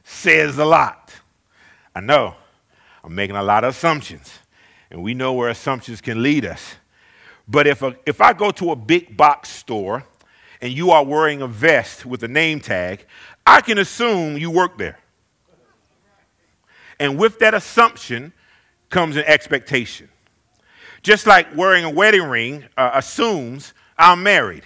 says 0.05 0.59
a 0.59 0.65
lot. 0.65 1.15
I 1.95 2.01
know 2.01 2.35
I'm 3.03 3.15
making 3.15 3.37
a 3.37 3.43
lot 3.43 3.65
of 3.65 3.75
assumptions, 3.75 4.39
and 4.91 5.03
we 5.03 5.15
know 5.15 5.33
where 5.33 5.49
assumptions 5.49 6.01
can 6.01 6.23
lead 6.23 6.45
us. 6.45 6.77
But 7.47 7.67
if, 7.67 7.83
a, 7.83 7.97
if 8.07 8.21
I 8.21 8.33
go 8.33 8.51
to 8.53 8.71
a 8.71 8.77
big 8.77 9.17
box 9.17 9.51
store 9.51 10.05
and 10.61 10.73
you 10.73 10.91
are 10.91 11.05
wearing 11.05 11.43
a 11.43 11.47
vest 11.47 12.07
with 12.07 12.23
a 12.23 12.29
name 12.29 12.61
tag, 12.61 13.07
I 13.47 13.61
can 13.61 13.79
assume 13.79 14.39
you 14.39 14.51
work 14.51 14.79
there. 14.79 14.99
And 16.99 17.19
with 17.19 17.39
that 17.41 17.55
assumption 17.55 18.33
comes 18.89 19.17
an 19.17 19.25
expectation. 19.27 20.09
Just 21.03 21.27
like 21.27 21.55
wearing 21.55 21.85
a 21.85 21.91
wedding 21.91 22.23
ring 22.23 22.65
uh, 22.79 22.93
assumes 22.95 23.75
I'm 23.99 24.23
married. 24.23 24.65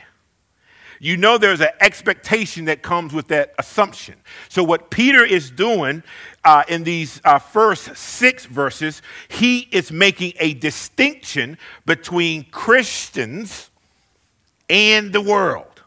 You 1.00 1.16
know 1.16 1.38
there's 1.38 1.60
an 1.60 1.68
expectation 1.80 2.64
that 2.64 2.82
comes 2.82 3.12
with 3.12 3.28
that 3.28 3.54
assumption. 3.58 4.16
So, 4.48 4.64
what 4.64 4.90
Peter 4.90 5.24
is 5.24 5.50
doing 5.50 6.02
uh, 6.44 6.64
in 6.68 6.84
these 6.84 7.20
uh, 7.24 7.38
first 7.38 7.96
six 7.96 8.44
verses, 8.46 9.02
he 9.28 9.68
is 9.70 9.92
making 9.92 10.32
a 10.40 10.54
distinction 10.54 11.56
between 11.86 12.44
Christians 12.44 13.70
and 14.68 15.12
the 15.12 15.20
world. 15.20 15.82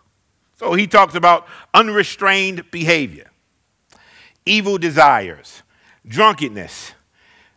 So, 0.58 0.74
he 0.74 0.88
talks 0.88 1.16
about 1.16 1.48
unrestrained 1.74 2.72
behavior, 2.72 3.30
evil 4.46 4.78
desires, 4.78 5.64
drunkenness, 6.08 6.94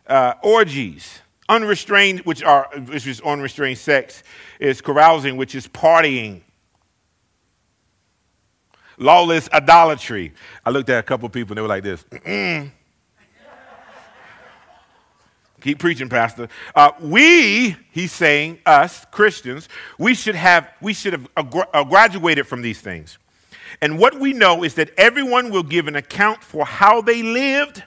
uh, 0.07 0.33
orgies, 0.43 1.21
unrestrained, 1.47 2.19
which 2.21 2.43
are 2.43 2.69
which 2.87 3.07
is 3.07 3.21
unrestrained 3.21 3.77
sex, 3.77 4.23
is 4.59 4.81
carousing, 4.81 5.37
which 5.37 5.55
is 5.55 5.67
partying, 5.67 6.41
lawless 8.97 9.49
idolatry. 9.51 10.33
I 10.65 10.69
looked 10.69 10.89
at 10.89 10.99
a 10.99 11.03
couple 11.03 11.27
people 11.29 11.53
and 11.53 11.57
they 11.57 11.61
were 11.61 11.67
like 11.67 11.83
this. 11.83 12.03
Mm-mm. 12.03 12.71
Keep 15.61 15.79
preaching, 15.79 16.09
Pastor. 16.09 16.47
Uh, 16.75 16.91
we, 17.01 17.75
he's 17.91 18.11
saying, 18.11 18.59
us 18.67 19.03
Christians, 19.09 19.67
we 19.97 20.13
should 20.13 20.35
have 20.35 20.69
we 20.79 20.93
should 20.93 21.13
have 21.13 21.27
uh, 21.35 21.83
graduated 21.83 22.45
from 22.45 22.61
these 22.61 22.81
things. 22.81 23.17
And 23.81 23.97
what 23.97 24.19
we 24.19 24.31
know 24.31 24.63
is 24.63 24.75
that 24.75 24.91
everyone 24.95 25.49
will 25.49 25.63
give 25.63 25.87
an 25.87 25.95
account 25.95 26.43
for 26.43 26.65
how 26.65 27.01
they 27.01 27.23
lived 27.23 27.83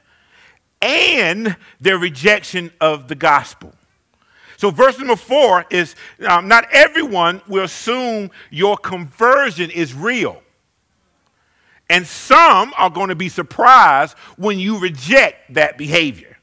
and 0.83 1.57
their 1.81 1.99
rejection 1.99 2.73
of 2.81 3.07
the 3.07 3.15
gospel. 3.15 3.73
So, 4.57 4.71
verse 4.71 4.99
number 4.99 5.15
four 5.15 5.65
is 5.71 5.95
um, 6.27 6.49
not 6.49 6.67
everyone 6.73 7.41
will 7.47 7.63
assume 7.63 8.33
your 8.51 8.77
conversion 8.77 9.71
is 9.71 9.95
real. 9.95 10.43
And 11.91 12.07
some 12.07 12.73
are 12.77 12.91
going 12.91 13.09
to 13.09 13.15
be 13.15 13.29
surprised 13.29 14.17
when 14.37 14.59
you 14.59 14.79
reject 14.79 15.55
that 15.55 15.79
behavior. 15.79 16.37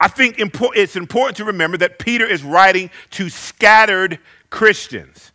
I 0.00 0.08
think 0.08 0.36
it's 0.38 0.96
important 0.96 1.36
to 1.38 1.44
remember 1.44 1.76
that 1.78 1.98
Peter 1.98 2.26
is 2.26 2.42
writing 2.42 2.90
to 3.10 3.28
scattered 3.28 4.18
Christians, 4.48 5.32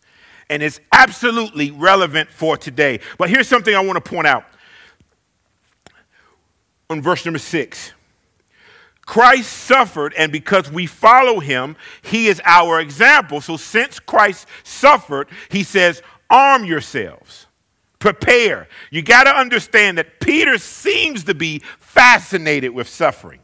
and 0.48 0.62
it's 0.62 0.80
absolutely 0.92 1.70
relevant 1.70 2.30
for 2.30 2.56
today. 2.56 3.00
But 3.18 3.30
here's 3.30 3.48
something 3.48 3.74
I 3.74 3.80
want 3.80 4.02
to 4.02 4.10
point 4.10 4.26
out 4.26 4.44
on 6.88 7.02
verse 7.02 7.24
number 7.24 7.38
six. 7.38 7.92
Christ 9.06 9.52
suffered, 9.52 10.14
and 10.16 10.30
because 10.30 10.70
we 10.70 10.86
follow 10.86 11.40
him, 11.40 11.76
he 12.02 12.28
is 12.28 12.40
our 12.44 12.80
example. 12.80 13.40
So, 13.40 13.56
since 13.56 13.98
Christ 13.98 14.46
suffered, 14.62 15.28
he 15.48 15.64
says, 15.64 16.00
arm 16.30 16.64
yourselves 16.64 17.46
prepare. 18.00 18.66
You 18.90 19.02
got 19.02 19.24
to 19.24 19.30
understand 19.30 19.98
that 19.98 20.18
Peter 20.18 20.58
seems 20.58 21.24
to 21.24 21.34
be 21.34 21.62
fascinated 21.78 22.72
with 22.72 22.88
suffering. 22.88 23.40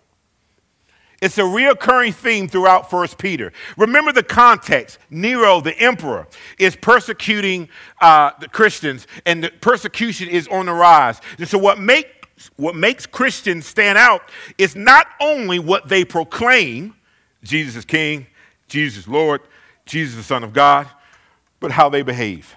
It's 1.23 1.39
a 1.39 1.43
reoccurring 1.43 2.15
theme 2.15 2.47
throughout 2.47 2.91
First 2.91 3.17
Peter. 3.17 3.53
Remember 3.77 4.13
the 4.13 4.23
context. 4.23 4.99
Nero, 5.09 5.61
the 5.61 5.79
emperor, 5.79 6.27
is 6.59 6.77
persecuting 6.77 7.69
uh, 8.01 8.33
the 8.41 8.49
Christians, 8.49 9.07
and 9.25 9.45
the 9.45 9.51
persecution 9.61 10.29
is 10.29 10.47
on 10.49 10.67
the 10.67 10.73
rise. 10.73 11.21
And 11.39 11.49
so, 11.49 11.57
what, 11.57 11.79
make, 11.79 12.29
what 12.57 12.77
makes 12.77 13.07
Christians 13.07 13.67
stand 13.67 13.97
out 13.97 14.23
is 14.59 14.77
not 14.77 15.07
only 15.21 15.59
what 15.59 15.89
they 15.89 16.05
proclaim 16.05 16.95
Jesus 17.43 17.77
is 17.77 17.85
King, 17.85 18.27
Jesus 18.69 19.05
is 19.05 19.09
Lord, 19.09 19.41
Jesus 19.87 20.15
is 20.15 20.19
the 20.19 20.25
Son 20.25 20.45
of 20.45 20.53
God, 20.53 20.87
but 21.61 21.71
how 21.71 21.89
they 21.89 22.03
behave. 22.03 22.57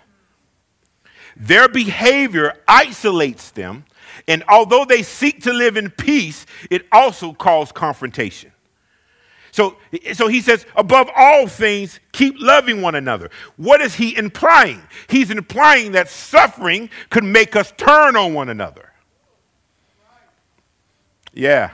Their 1.39 1.69
behavior 1.69 2.53
isolates 2.67 3.51
them, 3.51 3.85
and 4.27 4.43
although 4.49 4.83
they 4.83 5.01
seek 5.03 5.43
to 5.43 5.53
live 5.53 5.77
in 5.77 5.89
peace, 5.89 6.45
it 6.69 6.85
also 6.91 7.31
causes 7.33 7.71
confrontation. 7.71 8.51
So, 9.51 9.77
so 10.13 10.27
he 10.27 10.41
says, 10.41 10.65
above 10.75 11.09
all 11.15 11.47
things, 11.47 11.99
keep 12.11 12.35
loving 12.37 12.81
one 12.81 12.95
another. 12.95 13.31
What 13.55 13.81
is 13.81 13.95
he 13.95 14.15
implying? 14.15 14.81
He's 15.07 15.31
implying 15.31 15.93
that 15.93 16.09
suffering 16.09 16.89
could 17.09 17.23
make 17.23 17.55
us 17.55 17.73
turn 17.77 18.15
on 18.15 18.33
one 18.33 18.49
another. 18.49 18.91
Yeah. 21.33 21.71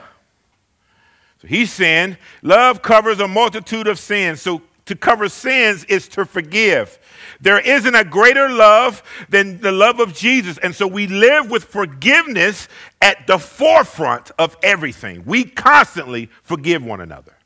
So 1.42 1.48
he's 1.48 1.72
saying 1.72 2.16
love 2.42 2.82
covers 2.82 3.20
a 3.20 3.28
multitude 3.28 3.88
of 3.88 3.98
sins. 3.98 4.40
So 4.40 4.62
to 4.86 4.96
cover 4.96 5.28
sins 5.28 5.84
is 5.84 6.08
to 6.08 6.24
forgive. 6.24 6.98
There 7.40 7.58
isn't 7.58 7.94
a 7.94 8.04
greater 8.04 8.48
love 8.48 9.02
than 9.28 9.60
the 9.60 9.72
love 9.72 10.00
of 10.00 10.14
Jesus. 10.14 10.58
And 10.58 10.74
so 10.74 10.86
we 10.86 11.06
live 11.06 11.50
with 11.50 11.64
forgiveness 11.64 12.68
at 13.02 13.26
the 13.26 13.38
forefront 13.38 14.30
of 14.38 14.56
everything. 14.62 15.24
We 15.26 15.44
constantly 15.44 16.30
forgive 16.42 16.84
one 16.84 17.00
another. 17.00 17.36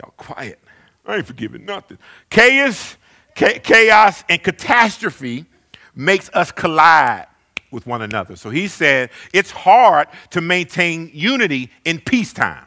Y'all 0.00 0.14
quiet. 0.16 0.58
I 1.04 1.16
ain't 1.16 1.26
forgiving 1.26 1.64
nothing. 1.64 1.98
Chaos, 2.30 2.96
chaos 3.34 4.24
and 4.28 4.42
catastrophe 4.42 5.46
makes 5.94 6.30
us 6.32 6.52
collide 6.52 7.26
with 7.70 7.86
one 7.86 8.02
another. 8.02 8.36
So 8.36 8.50
he 8.50 8.68
said 8.68 9.10
it's 9.32 9.50
hard 9.50 10.08
to 10.30 10.40
maintain 10.40 11.10
unity 11.12 11.70
in 11.84 12.00
peacetime. 12.00 12.66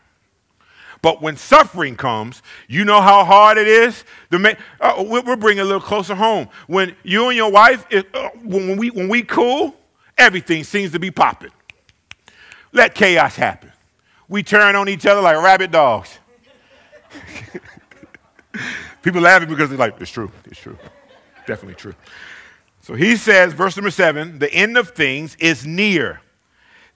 But 1.04 1.22
when 1.22 1.36
suffering 1.36 1.98
comes, 1.98 2.42
you 2.70 2.86
know 2.86 3.02
how 3.02 3.26
hard 3.26 3.58
it 3.58 3.68
is. 3.68 4.06
Uh, 4.32 5.04
we're 5.06 5.36
bringing 5.36 5.60
a 5.60 5.66
little 5.66 5.82
closer 5.82 6.16
home. 6.16 6.48
When 6.68 6.96
you 7.04 7.28
and 7.28 7.36
your 7.36 7.52
wife, 7.52 7.86
uh, 7.94 8.30
when, 8.42 8.78
we, 8.78 8.90
when 8.90 9.10
we 9.10 9.22
cool, 9.22 9.76
everything 10.18 10.64
seems 10.64 10.94
to 10.94 11.00
be 11.00 11.12
popping. 11.12 11.52
Let 12.72 12.96
chaos 12.96 13.36
happen. 13.36 13.74
We 14.30 14.44
turn 14.44 14.78
on 14.78 14.88
each 14.88 15.06
other 15.06 15.20
like 15.20 15.36
rabid 15.44 15.72
dogs. 15.72 16.20
People 19.02 19.20
laughing 19.20 19.50
because 19.50 19.68
they're 19.70 19.78
like, 19.78 20.00
it's 20.00 20.10
true, 20.10 20.32
it's 20.46 20.62
true. 20.62 20.78
Definitely 21.46 21.76
true. 21.76 21.96
So 22.82 22.94
he 22.94 23.18
says, 23.18 23.52
verse 23.52 23.76
number 23.76 23.92
seven, 23.92 24.40
the 24.40 24.52
end 24.54 24.78
of 24.78 24.92
things 24.92 25.36
is 25.36 25.68
near. 25.68 26.22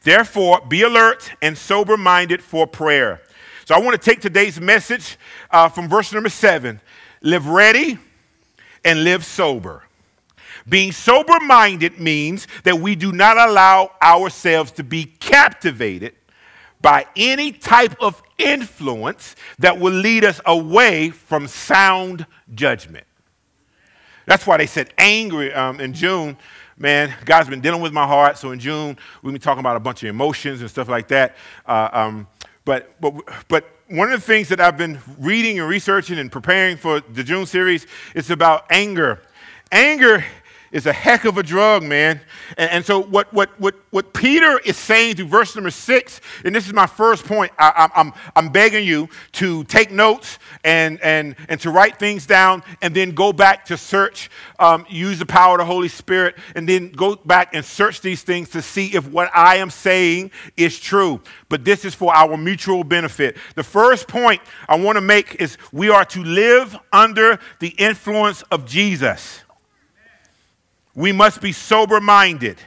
Therefore, 0.04 0.62
be 0.66 0.84
alert 0.84 1.34
and 1.42 1.58
sober 1.58 1.98
minded 1.98 2.42
for 2.42 2.66
prayer. 2.66 3.22
So 3.68 3.76
I 3.76 3.80
want 3.80 4.02
to 4.02 4.10
take 4.10 4.22
today's 4.22 4.62
message 4.62 5.18
uh, 5.52 5.68
from 5.68 5.90
verse 5.90 6.14
number 6.14 6.30
seven 6.30 6.80
live 7.22 7.50
ready 7.50 8.00
and 8.86 9.04
live 9.04 9.26
sober. 9.26 9.84
Being 10.70 10.94
sober 10.94 11.38
minded 11.42 12.00
means 12.00 12.48
that 12.64 12.80
we 12.80 12.96
do 12.96 13.12
not 13.12 13.38
allow 13.38 13.92
ourselves 14.02 14.72
to 14.72 14.86
be 14.86 15.04
captivated 15.04 16.16
by 16.80 17.08
any 17.18 17.52
type 17.52 18.02
of 18.02 18.24
influence 18.38 19.36
that 19.60 19.78
will 19.78 19.92
lead 19.92 20.24
us 20.24 20.40
away 20.46 21.10
from 21.10 21.46
sound 21.46 22.26
judgment. 22.56 23.06
That's 24.28 24.48
why 24.48 24.56
they 24.56 24.68
said 24.68 24.94
angry 24.98 25.54
um, 25.54 25.82
in 25.82 25.92
June. 25.92 26.38
Man, 26.78 27.14
God's 27.26 27.50
been 27.50 27.60
dealing 27.60 27.82
with 27.82 27.92
my 27.92 28.08
heart. 28.08 28.38
So 28.38 28.52
in 28.52 28.60
June, 28.60 28.98
we've 29.22 29.34
been 29.34 29.42
talking 29.42 29.60
about 29.60 29.76
a 29.76 29.82
bunch 29.82 30.04
of 30.04 30.10
emotions 30.10 30.62
and 30.62 30.70
stuff 30.70 30.88
like 30.88 31.10
that. 31.10 31.36
Uh, 31.66 31.90
um, 31.92 32.28
but, 32.68 33.00
but, 33.00 33.14
but 33.48 33.66
one 33.88 34.12
of 34.12 34.20
the 34.20 34.28
things 34.28 34.50
that 34.50 34.60
I've 34.60 34.78
been 34.78 35.00
reading 35.18 35.58
and 35.58 35.70
researching 35.70 36.20
and 36.20 36.30
preparing 36.30 36.76
for 36.76 37.00
the 37.00 37.24
June 37.24 37.46
series 37.46 37.88
is 38.14 38.30
about 38.30 38.66
anger. 38.70 39.22
Anger 39.72 40.26
is 40.78 40.86
a 40.86 40.94
heck 40.94 41.26
of 41.26 41.40
a 41.40 41.44
drug, 41.44 41.82
man. 41.82 42.22
And, 42.56 42.70
and, 42.70 42.86
so, 42.86 43.02
what, 43.02 43.34
what, 43.34 43.50
what, 43.60 43.74
what 43.90 44.14
Peter 44.14 44.60
is 44.60 44.78
saying 44.78 45.16
through 45.16 45.26
verse 45.26 45.56
number 45.56 45.72
six, 45.72 46.22
and 46.46 46.54
this 46.54 46.68
is 46.68 46.74
my 46.74 46.86
first 46.86 47.26
point, 47.26 47.52
I, 47.58 47.90
I'm, 47.96 48.14
I'm 48.36 48.50
begging 48.50 48.86
you 48.86 49.10
to 49.34 49.64
take 49.64 49.90
notes 49.90 50.38
and, 50.64 51.02
and, 51.02 51.36
and 51.50 51.60
to 51.62 51.72
write 51.72 51.98
things 51.98 52.28
down 52.28 52.62
and 52.84 52.96
then 52.96 53.12
go 53.12 53.34
back 53.34 53.66
to 53.66 53.78
search, 53.78 54.30
um, 54.60 54.86
use 54.88 55.18
the 55.18 55.26
power 55.26 55.56
of 55.56 55.60
the 55.60 55.66
Holy 55.66 55.88
Spirit, 55.88 56.36
and 56.56 56.70
then 56.70 56.92
go 56.92 57.16
back 57.16 57.56
and 57.56 57.66
search 57.66 58.02
these 58.02 58.22
things 58.22 58.50
to 58.50 58.62
see 58.62 58.94
if 58.96 59.10
what 59.10 59.32
I 59.34 59.56
am 59.56 59.72
saying 59.72 60.30
is 60.58 60.80
true. 60.80 61.20
But 61.50 61.66
this 61.66 61.86
is 61.86 61.96
for 61.96 62.14
our 62.16 62.38
mutual 62.38 62.84
benefit. 62.84 63.36
The 63.56 63.64
first 63.64 64.08
point 64.08 64.42
I 64.70 64.76
want 64.78 64.98
to 64.98 65.02
make 65.02 65.42
is 65.42 65.58
we 65.72 65.90
are 65.90 66.06
to 66.06 66.24
live 66.24 66.78
under 66.94 67.40
the 67.60 67.70
influence 67.70 68.44
of 68.52 68.68
Jesus 68.68 69.42
we 70.98 71.12
must 71.12 71.42
be 71.42 71.52
sober 71.52 72.02
minded. 72.02 72.58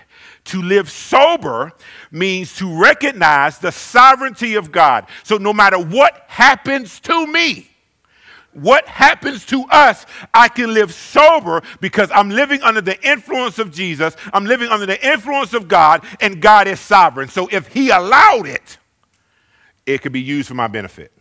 To 0.44 0.62
live 0.62 0.90
sober 0.90 1.72
means 2.10 2.56
to 2.56 2.80
recognize 2.80 3.58
the 3.58 3.72
sovereignty 3.72 4.54
of 4.54 4.72
God. 4.72 5.06
So, 5.24 5.36
no 5.36 5.52
matter 5.52 5.78
what 5.78 6.24
happens 6.28 7.00
to 7.00 7.26
me, 7.26 7.68
what 8.52 8.86
happens 8.86 9.44
to 9.46 9.64
us, 9.70 10.06
I 10.32 10.48
can 10.48 10.72
live 10.72 10.94
sober 10.94 11.62
because 11.80 12.10
I'm 12.12 12.30
living 12.30 12.62
under 12.62 12.80
the 12.80 12.98
influence 13.06 13.58
of 13.58 13.72
Jesus. 13.72 14.16
I'm 14.32 14.46
living 14.46 14.68
under 14.68 14.86
the 14.86 15.06
influence 15.06 15.52
of 15.52 15.68
God, 15.68 16.04
and 16.20 16.40
God 16.40 16.68
is 16.68 16.80
sovereign. 16.80 17.28
So, 17.28 17.48
if 17.50 17.66
He 17.66 17.90
allowed 17.90 18.46
it, 18.46 18.78
it 19.86 20.02
could 20.02 20.12
be 20.12 20.22
used 20.22 20.48
for 20.48 20.54
my 20.54 20.68
benefit. 20.68 21.12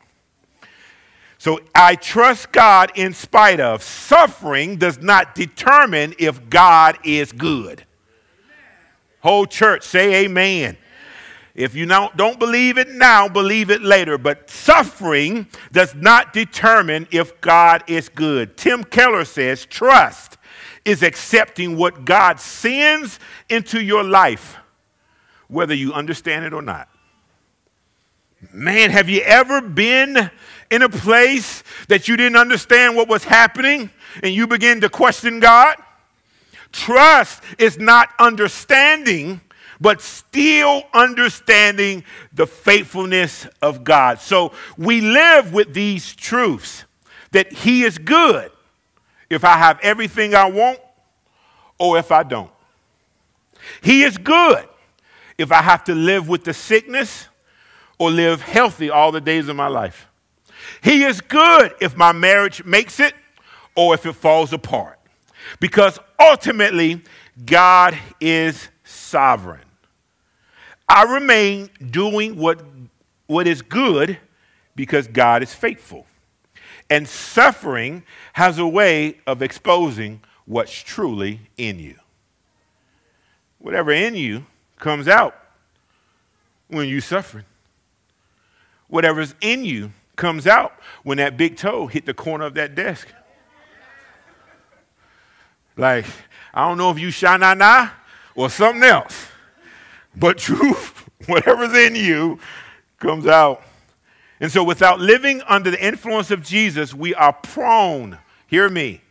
So 1.40 1.62
I 1.74 1.96
trust 1.96 2.52
God 2.52 2.92
in 2.96 3.14
spite 3.14 3.62
of. 3.62 3.82
Suffering 3.82 4.76
does 4.76 5.00
not 5.00 5.36
determine 5.36 6.14
if 6.20 6.50
God 6.50 7.00
is 7.06 7.32
good. 7.32 7.86
Whole 9.22 9.46
church, 9.46 9.84
say 9.84 10.26
amen. 10.26 10.78
If 11.56 11.76
you 11.76 11.86
don't, 11.86 12.40
believe 12.40 12.78
it 12.78 12.90
now, 12.90 13.30
believe 13.30 13.70
it 13.70 13.82
later. 13.82 14.18
But 14.18 14.50
suffering 14.50 15.48
does 15.72 15.96
not 15.96 16.34
determine 16.34 17.08
if 17.10 17.40
God 17.40 17.86
is 17.88 18.10
good. 18.10 18.58
Tim 18.58 18.84
Keller 18.84 19.24
says 19.24 19.66
trust 19.66 20.38
is 20.84 21.04
accepting 21.04 21.78
what 21.78 22.04
God 22.04 22.42
sends 22.42 23.18
into 23.50 23.82
your 23.82 24.04
life, 24.04 24.58
whether 25.48 25.74
you 25.74 25.94
understand 25.94 26.44
it 26.44 26.54
or 26.54 26.62
not. 26.62 26.90
Man, 28.54 28.90
have 28.92 29.10
you 29.10 29.22
ever 29.22 29.60
been 29.62 30.32
in 30.70 30.82
a 30.82 30.90
place 30.90 31.64
that 31.88 32.08
you 32.08 32.16
didn't 32.18 32.38
understand 32.38 32.96
what 32.96 33.08
was 33.08 33.24
happening 33.24 33.90
and 34.24 34.34
you 34.34 34.48
begin 34.48 34.82
to 34.82 34.90
question 34.90 35.40
God? 35.40 35.76
Trust 36.72 37.44
is 37.58 37.78
not 37.80 38.10
understanding, 38.20 39.42
but 39.82 40.02
still 40.02 40.84
understanding 40.94 42.04
the 42.34 42.46
faithfulness 42.46 43.48
of 43.62 43.84
God. 43.84 44.20
So 44.20 44.52
we 44.78 45.02
live 45.02 45.54
with 45.54 45.74
these 45.74 46.14
truths 46.16 46.86
that 47.32 47.52
He 47.52 47.84
is 47.84 47.98
good 47.98 48.52
if 49.30 49.44
I 49.44 49.58
have 49.58 49.80
everything 49.82 50.36
I 50.36 50.50
want 50.50 50.80
or 51.78 51.98
if 51.98 52.12
I 52.12 52.24
don't. 52.24 52.52
He 53.82 54.04
is 54.04 54.18
good 54.18 54.68
if 55.38 55.52
I 55.52 55.62
have 55.62 55.84
to 55.86 55.96
live 55.96 56.28
with 56.28 56.44
the 56.44 56.54
sickness 56.54 57.28
or 57.98 58.12
live 58.12 58.42
healthy 58.42 58.90
all 58.90 59.12
the 59.12 59.22
days 59.22 59.48
of 59.48 59.56
my 59.56 59.68
life. 59.68 60.09
He 60.82 61.04
is 61.04 61.22
good 61.22 61.74
if 61.82 61.96
my 61.96 62.12
marriage 62.12 62.64
makes 62.64 63.00
it 63.00 63.14
or 63.76 63.94
if 63.94 64.06
it 64.06 64.14
falls 64.14 64.54
apart. 64.54 65.00
Because 65.60 66.00
ultimately, 66.20 67.02
God 67.46 67.98
is 68.20 68.70
sovereign. 68.84 69.66
I 70.88 71.04
remain 71.04 71.70
doing 71.90 72.36
what, 72.36 72.64
what 73.28 73.48
is 73.48 73.62
good 73.62 74.18
because 74.76 75.08
God 75.08 75.44
is 75.44 75.54
faithful. 75.54 76.06
And 76.90 77.08
suffering 77.08 78.04
has 78.34 78.58
a 78.58 78.68
way 78.68 79.20
of 79.28 79.42
exposing 79.42 80.22
what's 80.46 80.74
truly 80.74 81.42
in 81.58 81.78
you. 81.80 81.96
Whatever 83.60 83.92
in 83.92 84.16
you 84.16 84.46
comes 84.78 85.08
out 85.08 85.36
when 86.70 86.88
you're 86.88 87.02
suffering 87.02 87.46
whatever's 88.90 89.36
in 89.40 89.64
you 89.64 89.92
comes 90.20 90.46
out 90.46 90.74
when 91.04 91.18
that 91.18 91.38
big 91.38 91.58
toe 91.58 91.88
hit 91.88 92.06
the 92.06 92.14
corner 92.14 92.46
of 92.46 92.54
that 92.54 92.76
desk. 92.76 93.08
Like, 95.76 96.06
I 96.54 96.68
don't 96.68 96.78
know 96.78 96.92
if 96.92 97.00
you 97.00 97.10
sha 97.10 97.38
na 97.38 97.54
na 97.54 97.90
or 98.36 98.50
something 98.50 98.84
else, 98.84 99.28
but 100.16 100.38
truth, 100.48 101.10
whatever's 101.26 101.74
in 101.74 101.96
you, 101.96 102.38
comes 103.00 103.26
out. 103.26 103.64
And 104.42 104.52
so, 104.52 104.64
without 104.64 105.00
living 105.00 105.42
under 105.48 105.72
the 105.72 105.84
influence 105.84 106.32
of 106.32 106.44
Jesus, 106.44 106.94
we 106.94 107.16
are 107.16 107.34
prone, 107.34 108.20
hear 108.46 108.70
me, 108.70 109.02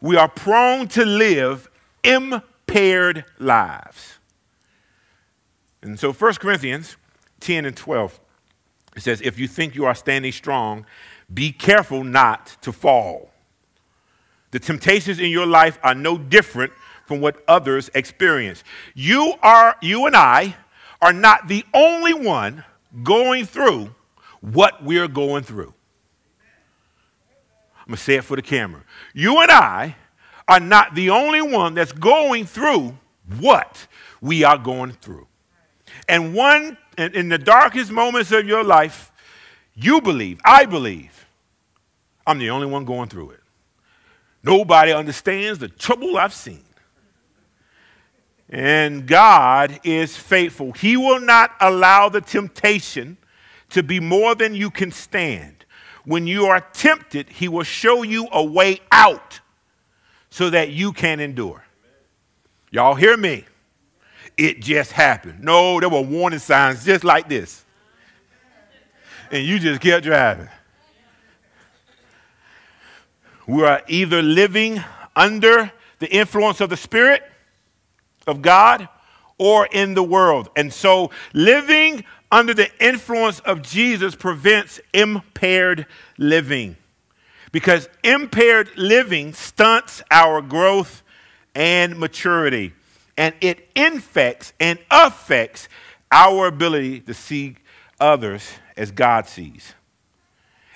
we 0.00 0.16
are 0.16 0.28
prone 0.28 0.88
to 0.88 1.04
live 1.04 1.70
impaired 2.02 3.24
lives. 3.38 4.18
And 5.80 5.98
so, 5.98 6.12
1 6.12 6.34
Corinthians 6.34 6.96
10 7.40 7.64
and 7.64 7.76
12 7.76 8.20
it 8.98 9.02
says, 9.02 9.20
If 9.20 9.38
you 9.38 9.46
think 9.48 9.74
you 9.74 9.84
are 9.86 9.94
standing 9.94 10.32
strong, 10.32 10.84
be 11.32 11.52
careful 11.52 12.04
not 12.04 12.56
to 12.62 12.72
fall. 12.72 13.30
The 14.50 14.58
temptations 14.58 15.20
in 15.20 15.30
your 15.30 15.46
life 15.46 15.78
are 15.82 15.94
no 15.94 16.18
different 16.18 16.72
from 17.06 17.20
what 17.20 17.42
others 17.46 17.90
experience. 17.94 18.64
You 18.94 19.34
are 19.42 19.76
you 19.80 20.06
and 20.06 20.16
I 20.16 20.56
are 21.00 21.12
not 21.12 21.48
the 21.48 21.64
only 21.72 22.12
one 22.12 22.64
going 23.02 23.46
through 23.46 23.94
what 24.40 24.82
we're 24.82 25.08
going 25.08 25.44
through. 25.44 25.74
I'm 27.80 27.92
going 27.92 27.96
to 27.96 28.02
say 28.02 28.16
it 28.16 28.24
for 28.24 28.36
the 28.36 28.42
camera. 28.42 28.82
You 29.14 29.38
and 29.38 29.50
I 29.50 29.96
are 30.48 30.60
not 30.60 30.94
the 30.94 31.10
only 31.10 31.40
one 31.40 31.74
that's 31.74 31.92
going 31.92 32.46
through 32.46 32.98
what 33.38 33.86
we 34.20 34.44
are 34.44 34.58
going 34.58 34.92
through. 34.92 35.26
And 36.08 36.34
one, 36.34 36.76
in 36.98 37.28
the 37.28 37.38
darkest 37.38 37.90
moments 37.90 38.32
of 38.32 38.46
your 38.46 38.64
life, 38.64 39.12
you 39.74 40.00
believe, 40.00 40.40
I 40.44 40.64
believe, 40.64 41.26
I'm 42.26 42.38
the 42.38 42.50
only 42.50 42.66
one 42.66 42.84
going 42.84 43.08
through 43.08 43.30
it. 43.30 43.40
Nobody 44.42 44.92
understands 44.92 45.58
the 45.58 45.68
trouble 45.68 46.16
I've 46.16 46.34
seen. 46.34 46.64
And 48.50 49.06
God 49.06 49.80
is 49.84 50.16
faithful. 50.16 50.72
He 50.72 50.96
will 50.96 51.20
not 51.20 51.52
allow 51.60 52.08
the 52.08 52.20
temptation 52.20 53.18
to 53.70 53.82
be 53.82 54.00
more 54.00 54.34
than 54.34 54.54
you 54.54 54.70
can 54.70 54.90
stand. 54.90 55.64
When 56.04 56.26
you 56.26 56.46
are 56.46 56.60
tempted, 56.60 57.28
He 57.28 57.48
will 57.48 57.64
show 57.64 58.02
you 58.02 58.26
a 58.32 58.42
way 58.42 58.80
out 58.90 59.40
so 60.30 60.50
that 60.50 60.70
you 60.70 60.92
can 60.92 61.20
endure. 61.20 61.64
Y'all 62.70 62.94
hear 62.94 63.16
me? 63.16 63.44
It 64.38 64.60
just 64.60 64.92
happened. 64.92 65.42
No, 65.42 65.80
there 65.80 65.88
were 65.88 66.00
warning 66.00 66.38
signs 66.38 66.84
just 66.84 67.04
like 67.04 67.28
this. 67.28 67.64
And 69.30 69.44
you 69.44 69.58
just 69.58 69.80
kept 69.80 70.04
driving. 70.04 70.48
We 73.46 73.64
are 73.64 73.82
either 73.88 74.22
living 74.22 74.82
under 75.16 75.72
the 75.98 76.10
influence 76.14 76.60
of 76.60 76.70
the 76.70 76.76
Spirit 76.76 77.22
of 78.26 78.40
God 78.40 78.88
or 79.38 79.66
in 79.72 79.94
the 79.94 80.02
world. 80.02 80.50
And 80.56 80.72
so 80.72 81.10
living 81.32 82.04
under 82.30 82.54
the 82.54 82.70
influence 82.82 83.40
of 83.40 83.62
Jesus 83.62 84.14
prevents 84.14 84.80
impaired 84.92 85.86
living 86.16 86.76
because 87.52 87.88
impaired 88.04 88.70
living 88.76 89.32
stunts 89.32 90.02
our 90.10 90.42
growth 90.42 91.02
and 91.54 91.98
maturity, 91.98 92.74
and 93.18 93.34
it 93.40 93.68
infects 93.74 94.52
and 94.60 94.78
affects 94.90 95.68
our 96.10 96.46
ability 96.46 97.00
to 97.00 97.12
see 97.12 97.56
others 98.00 98.48
as 98.76 98.92
God 98.92 99.26
sees, 99.26 99.74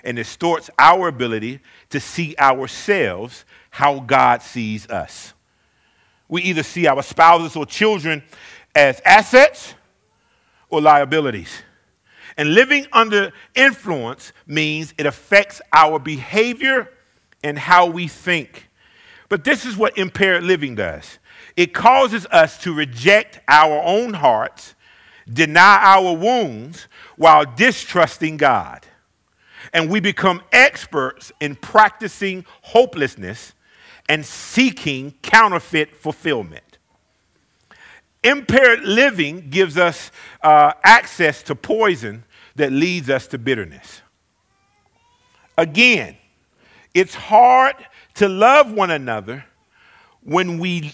and 0.02 0.16
distorts 0.16 0.68
our 0.76 1.06
ability 1.06 1.60
to 1.90 2.00
see 2.00 2.34
ourselves 2.38 3.44
how 3.70 4.00
God 4.00 4.42
sees 4.42 4.88
us. 4.88 5.32
We 6.28 6.42
either 6.42 6.64
see 6.64 6.88
our 6.88 7.02
spouses 7.02 7.54
or 7.54 7.64
children 7.64 8.24
as 8.74 9.00
assets 9.04 9.74
or 10.68 10.80
liabilities. 10.80 11.62
And 12.36 12.54
living 12.54 12.86
under 12.92 13.32
influence 13.54 14.32
means 14.46 14.94
it 14.98 15.06
affects 15.06 15.60
our 15.72 15.98
behavior 16.00 16.90
and 17.44 17.56
how 17.56 17.86
we 17.86 18.08
think. 18.08 18.68
But 19.28 19.44
this 19.44 19.64
is 19.64 19.76
what 19.76 19.96
impaired 19.96 20.42
living 20.42 20.74
does 20.74 21.18
it 21.56 21.74
causes 21.74 22.26
us 22.26 22.58
to 22.58 22.72
reject 22.72 23.40
our 23.48 23.82
own 23.82 24.14
hearts, 24.14 24.74
deny 25.30 25.78
our 25.82 26.14
wounds, 26.14 26.88
while 27.16 27.44
distrusting 27.44 28.36
God. 28.36 28.86
And 29.72 29.90
we 29.90 30.00
become 30.00 30.42
experts 30.52 31.32
in 31.40 31.56
practicing 31.56 32.44
hopelessness 32.62 33.52
and 34.08 34.24
seeking 34.24 35.14
counterfeit 35.22 35.96
fulfillment. 35.96 36.78
Impaired 38.24 38.82
living 38.84 39.50
gives 39.50 39.76
us 39.76 40.10
uh, 40.42 40.72
access 40.84 41.42
to 41.44 41.54
poison 41.54 42.24
that 42.56 42.72
leads 42.72 43.10
us 43.10 43.26
to 43.28 43.38
bitterness. 43.38 44.02
Again, 45.56 46.16
it's 46.94 47.14
hard 47.14 47.74
to 48.14 48.28
love 48.28 48.72
one 48.72 48.90
another 48.90 49.44
when 50.22 50.58
we 50.58 50.92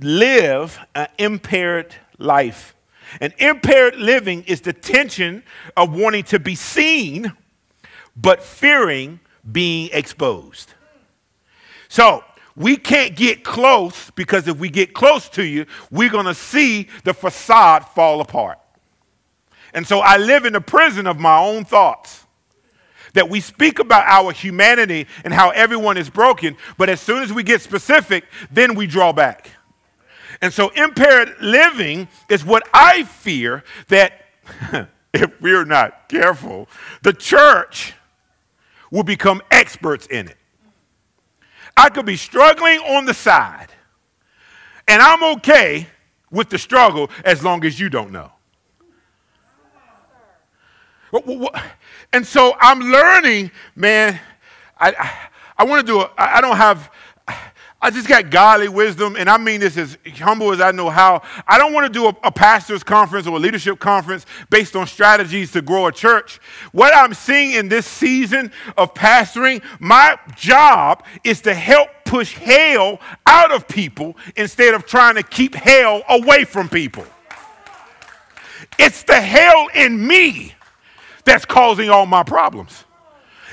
live 0.00 0.78
an 0.94 1.08
impaired 1.18 1.94
life. 2.18 2.74
And 3.20 3.32
impaired 3.38 3.96
living 3.96 4.44
is 4.44 4.60
the 4.60 4.72
tension 4.72 5.42
of 5.76 5.94
wanting 5.94 6.24
to 6.24 6.38
be 6.38 6.54
seen, 6.54 7.32
but 8.16 8.42
fearing 8.42 9.20
being 9.50 9.90
exposed. 9.92 10.74
So, 11.88 12.22
we 12.54 12.76
can't 12.76 13.14
get 13.14 13.44
close 13.44 14.10
because 14.10 14.48
if 14.48 14.58
we 14.58 14.68
get 14.68 14.92
close 14.92 15.28
to 15.30 15.44
you, 15.44 15.64
we're 15.92 16.10
going 16.10 16.26
to 16.26 16.34
see 16.34 16.88
the 17.04 17.14
facade 17.14 17.86
fall 17.86 18.20
apart. 18.20 18.58
And 19.72 19.86
so 19.86 20.00
I 20.00 20.16
live 20.16 20.44
in 20.44 20.54
the 20.54 20.60
prison 20.60 21.06
of 21.06 21.20
my 21.20 21.38
own 21.38 21.64
thoughts. 21.64 22.24
That 23.14 23.30
we 23.30 23.40
speak 23.40 23.78
about 23.78 24.04
our 24.06 24.32
humanity 24.32 25.06
and 25.24 25.32
how 25.32 25.50
everyone 25.50 25.96
is 25.96 26.10
broken, 26.10 26.56
but 26.76 26.88
as 26.88 27.00
soon 27.00 27.22
as 27.22 27.32
we 27.32 27.42
get 27.42 27.62
specific, 27.62 28.24
then 28.50 28.74
we 28.74 28.86
draw 28.86 29.12
back. 29.12 29.50
And 30.40 30.52
so 30.52 30.68
impaired 30.70 31.34
living 31.40 32.08
is 32.28 32.44
what 32.44 32.68
I 32.72 33.04
fear 33.04 33.64
that 33.88 34.24
if 35.12 35.40
we're 35.40 35.64
not 35.64 36.08
careful, 36.08 36.68
the 37.02 37.12
church 37.12 37.94
will 38.90 39.02
become 39.02 39.42
experts 39.50 40.06
in 40.06 40.28
it. 40.28 40.36
I 41.76 41.90
could 41.90 42.06
be 42.06 42.16
struggling 42.16 42.78
on 42.80 43.04
the 43.04 43.14
side, 43.14 43.68
and 44.86 45.00
I'm 45.00 45.22
okay 45.36 45.86
with 46.30 46.50
the 46.50 46.58
struggle 46.58 47.10
as 47.24 47.44
long 47.44 47.64
as 47.64 47.78
you 47.78 47.88
don't 47.88 48.10
know. 48.10 48.32
And 52.12 52.26
so 52.26 52.54
I'm 52.60 52.80
learning, 52.80 53.50
man. 53.74 54.20
I, 54.78 54.92
I, 54.98 55.12
I 55.58 55.64
want 55.64 55.86
to 55.86 55.92
do. 55.92 56.04
I 56.16 56.40
don't 56.40 56.56
have, 56.56 56.90
I 57.80 57.90
just 57.90 58.08
got 58.08 58.30
godly 58.30 58.68
wisdom, 58.68 59.14
and 59.14 59.30
I 59.30 59.38
mean 59.38 59.60
this 59.60 59.76
as 59.76 59.96
humble 60.16 60.50
as 60.50 60.60
I 60.60 60.72
know 60.72 60.90
how. 60.90 61.22
I 61.46 61.58
don't 61.58 61.72
want 61.72 61.86
to 61.86 61.92
do 61.92 62.06
a, 62.06 62.16
a, 62.24 62.32
pastor's 62.32 62.82
conference 62.82 63.28
or 63.28 63.36
a 63.36 63.38
leadership 63.38 63.78
conference 63.78 64.26
based 64.50 64.74
on 64.74 64.88
strategies 64.88 65.52
to 65.52 65.62
grow 65.62 65.86
a 65.86 65.92
church. 65.92 66.40
What 66.72 66.92
I'm 66.92 67.14
seeing 67.14 67.52
in 67.52 67.68
this 67.68 67.86
season 67.86 68.50
of 68.76 68.94
pastoring, 68.94 69.62
my 69.78 70.18
job 70.34 71.04
is 71.22 71.40
to 71.42 71.54
help 71.54 71.88
push 72.04 72.34
hell 72.34 72.98
out 73.26 73.52
of 73.52 73.68
people 73.68 74.16
instead 74.34 74.74
of 74.74 74.84
trying 74.84 75.14
to 75.14 75.22
keep 75.22 75.54
hell 75.54 76.02
away 76.08 76.44
from 76.44 76.68
people. 76.68 77.06
It's 78.76 79.04
the 79.04 79.20
hell 79.20 79.68
in 79.72 80.04
me 80.04 80.52
that's 81.24 81.44
causing 81.44 81.90
all 81.90 82.06
my 82.06 82.24
problems. 82.24 82.84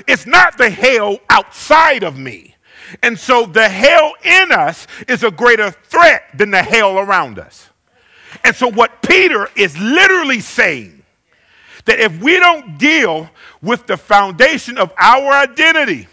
It's 0.08 0.26
not 0.26 0.58
the 0.58 0.68
hell 0.68 1.18
outside 1.30 2.02
of 2.02 2.18
me. 2.18 2.55
And 3.02 3.18
so 3.18 3.46
the 3.46 3.68
hell 3.68 4.14
in 4.22 4.52
us 4.52 4.86
is 5.08 5.22
a 5.22 5.30
greater 5.30 5.70
threat 5.70 6.24
than 6.34 6.50
the 6.50 6.62
hell 6.62 6.98
around 6.98 7.38
us. 7.38 7.68
And 8.44 8.54
so 8.54 8.68
what 8.70 9.02
Peter 9.02 9.48
is 9.56 9.78
literally 9.78 10.40
saying 10.40 11.02
that 11.84 12.00
if 12.00 12.20
we 12.20 12.38
don't 12.38 12.78
deal 12.78 13.30
with 13.62 13.86
the 13.86 13.96
foundation 13.96 14.78
of 14.78 14.92
our 14.98 15.32
identity, 15.32 16.08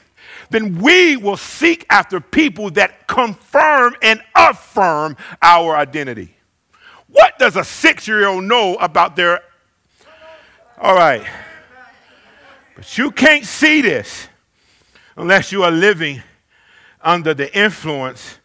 then 0.50 0.80
we 0.80 1.18
will 1.18 1.38
seek 1.38 1.86
after 1.90 2.20
people 2.20 2.70
that 2.72 3.08
confirm 3.08 3.96
and 4.02 4.22
affirm 4.36 5.18
our 5.42 5.76
identity. 5.76 6.36
What 7.08 7.38
does 7.40 7.56
a 7.56 7.64
six 7.64 8.08
year 8.08 8.28
old 8.28 8.44
know 8.44 8.76
about 8.76 9.16
their. 9.16 9.42
All 10.80 10.96
right. 10.96 11.26
But 12.76 12.98
you 12.98 13.12
can't 13.12 13.46
see 13.46 13.82
this 13.82 14.28
unless 15.16 15.52
you 15.52 15.64
are 15.64 15.72
living 15.72 16.24
under 17.04 17.34
the 17.34 17.56
influence 17.58 18.40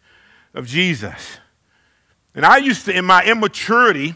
of 0.53 0.67
Jesus. 0.67 1.37
And 2.35 2.45
I 2.45 2.57
used 2.57 2.85
to, 2.85 2.95
in 2.95 3.05
my 3.05 3.23
immaturity, 3.23 4.15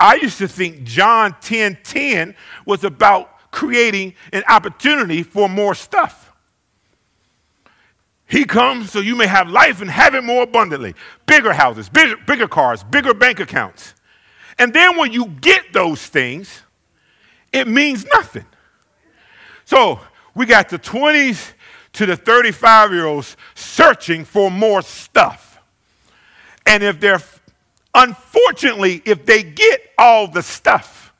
I 0.00 0.16
used 0.16 0.38
to 0.38 0.48
think 0.48 0.82
John 0.84 1.36
10 1.40 1.78
10 1.84 2.34
was 2.66 2.84
about 2.84 3.50
creating 3.50 4.14
an 4.32 4.42
opportunity 4.48 5.22
for 5.22 5.48
more 5.48 5.74
stuff. 5.74 6.32
He 8.26 8.44
comes 8.44 8.90
so 8.90 9.00
you 9.00 9.14
may 9.14 9.26
have 9.26 9.48
life 9.48 9.82
and 9.82 9.90
have 9.90 10.14
it 10.14 10.24
more 10.24 10.42
abundantly. 10.42 10.94
Bigger 11.26 11.52
houses, 11.52 11.88
bigger, 11.88 12.16
bigger 12.26 12.48
cars, 12.48 12.82
bigger 12.82 13.12
bank 13.12 13.40
accounts. 13.40 13.94
And 14.58 14.72
then 14.72 14.96
when 14.96 15.12
you 15.12 15.26
get 15.26 15.72
those 15.72 16.06
things, 16.06 16.62
it 17.52 17.68
means 17.68 18.06
nothing. 18.06 18.46
So 19.66 20.00
we 20.34 20.46
got 20.46 20.70
the 20.70 20.78
20s 20.78 21.52
to 21.94 22.06
the 22.06 22.16
35 22.16 22.92
year 22.92 23.06
olds 23.06 23.36
searching 23.54 24.24
for 24.24 24.50
more 24.50 24.82
stuff. 24.82 25.60
And 26.66 26.82
if 26.82 27.00
they're, 27.00 27.20
unfortunately, 27.94 29.02
if 29.04 29.26
they 29.26 29.42
get 29.42 29.90
all 29.98 30.28
the 30.28 30.42
stuff, 30.42 31.12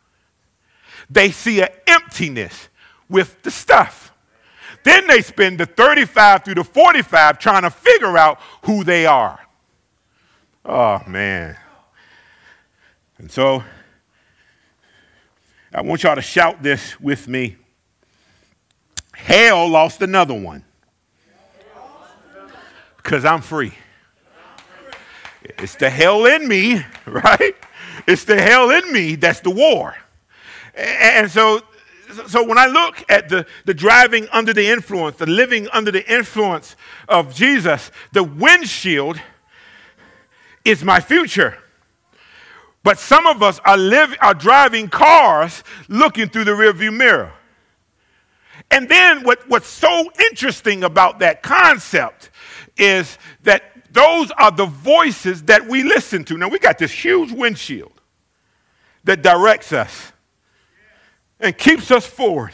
they 1.10 1.30
see 1.30 1.60
an 1.60 1.68
emptiness 1.86 2.68
with 3.08 3.42
the 3.42 3.50
stuff. 3.50 4.12
Then 4.84 5.06
they 5.06 5.22
spend 5.22 5.60
the 5.60 5.66
35 5.66 6.44
through 6.44 6.54
the 6.54 6.64
45 6.64 7.38
trying 7.38 7.62
to 7.62 7.70
figure 7.70 8.16
out 8.16 8.40
who 8.64 8.82
they 8.82 9.06
are. 9.06 9.38
Oh, 10.64 11.02
man. 11.06 11.56
And 13.18 13.30
so 13.30 13.62
I 15.72 15.82
want 15.82 16.02
y'all 16.02 16.16
to 16.16 16.22
shout 16.22 16.62
this 16.62 17.00
with 17.00 17.28
me. 17.28 17.56
Hell 19.24 19.68
lost 19.68 20.02
another 20.02 20.34
one. 20.34 20.64
Because 22.96 23.24
I'm 23.24 23.40
free. 23.40 23.72
It's 25.42 25.76
the 25.76 25.90
hell 25.90 26.26
in 26.26 26.46
me, 26.48 26.84
right? 27.06 27.54
It's 28.06 28.24
the 28.24 28.40
hell 28.40 28.70
in 28.70 28.92
me 28.92 29.14
that's 29.14 29.40
the 29.40 29.50
war. 29.50 29.96
And 30.74 31.30
so, 31.30 31.60
so 32.26 32.44
when 32.44 32.58
I 32.58 32.66
look 32.66 33.04
at 33.08 33.28
the, 33.28 33.46
the 33.64 33.74
driving 33.74 34.28
under 34.32 34.52
the 34.52 34.66
influence, 34.66 35.18
the 35.18 35.26
living 35.26 35.68
under 35.72 35.92
the 35.92 36.12
influence 36.12 36.74
of 37.08 37.34
Jesus, 37.34 37.90
the 38.12 38.24
windshield 38.24 39.20
is 40.64 40.82
my 40.82 41.00
future. 41.00 41.58
But 42.82 42.98
some 42.98 43.26
of 43.26 43.42
us 43.42 43.60
are, 43.64 43.76
live, 43.76 44.16
are 44.20 44.34
driving 44.34 44.88
cars 44.88 45.62
looking 45.88 46.28
through 46.28 46.44
the 46.44 46.52
rearview 46.52 46.92
mirror. 46.92 47.32
And 48.72 48.88
then 48.88 49.22
what, 49.22 49.46
what's 49.48 49.68
so 49.68 50.10
interesting 50.30 50.82
about 50.82 51.18
that 51.18 51.42
concept 51.42 52.30
is 52.78 53.18
that 53.42 53.62
those 53.92 54.30
are 54.32 54.50
the 54.50 54.64
voices 54.64 55.42
that 55.42 55.68
we 55.68 55.82
listen 55.82 56.24
to. 56.24 56.38
Now, 56.38 56.48
we 56.48 56.58
got 56.58 56.78
this 56.78 56.90
huge 56.90 57.30
windshield 57.30 57.92
that 59.04 59.22
directs 59.22 59.74
us 59.74 60.12
and 61.38 61.56
keeps 61.56 61.90
us 61.90 62.06
forward, 62.06 62.52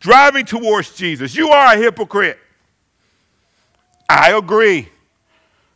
driving 0.00 0.46
towards 0.46 0.94
Jesus. 0.94 1.36
You 1.36 1.50
are 1.50 1.74
a 1.74 1.76
hypocrite. 1.76 2.38
I 4.08 4.32
agree, 4.32 4.88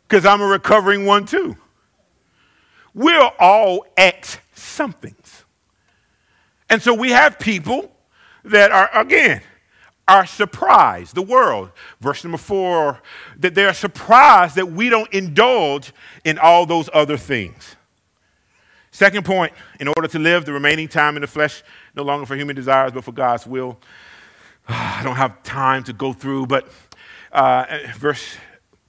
because 0.09 0.25
I'm 0.25 0.41
a 0.41 0.47
recovering 0.47 1.05
one 1.05 1.27
too. 1.27 1.57
We're 2.95 3.31
all 3.39 3.85
ex 3.97 4.39
somethings. 4.55 5.45
And 6.71 6.81
so 6.81 6.95
we 6.95 7.11
have 7.11 7.39
people 7.39 7.94
that 8.45 8.71
are, 8.71 8.91
again, 8.95 9.43
are 10.07 10.27
surprised, 10.27 11.15
the 11.15 11.23
world, 11.23 11.71
verse 12.01 12.25
number 12.25 12.39
four, 12.39 13.01
that 13.39 13.55
they 13.55 13.65
are 13.65 13.73
surprised 13.73 14.57
that 14.57 14.71
we 14.71 14.91
don't 14.91 15.13
indulge 15.13 15.93
in 16.25 16.39
all 16.39 16.67
those 16.67 16.91
other 16.93 17.17
things. 17.17 17.77
Second 18.91 19.25
point, 19.25 19.53
in 19.81 19.89
order 19.89 20.07
to 20.07 20.19
live 20.19 20.45
the 20.45 20.53
remaining 20.53 20.89
time 20.89 21.17
in 21.17 21.23
the 21.23 21.27
flesh, 21.27 21.63
no 21.95 22.03
longer 22.03 22.27
for 22.27 22.37
human 22.37 22.55
desires, 22.55 22.93
but 22.93 23.03
for 23.03 23.13
God's 23.13 23.47
will. 23.47 23.79
I 24.69 25.01
don't 25.03 25.17
have 25.17 25.43
time 25.43 25.83
to 25.85 25.93
go 25.93 26.13
through, 26.13 26.47
but 26.47 26.69
uh, 27.33 27.65
verse, 27.97 28.37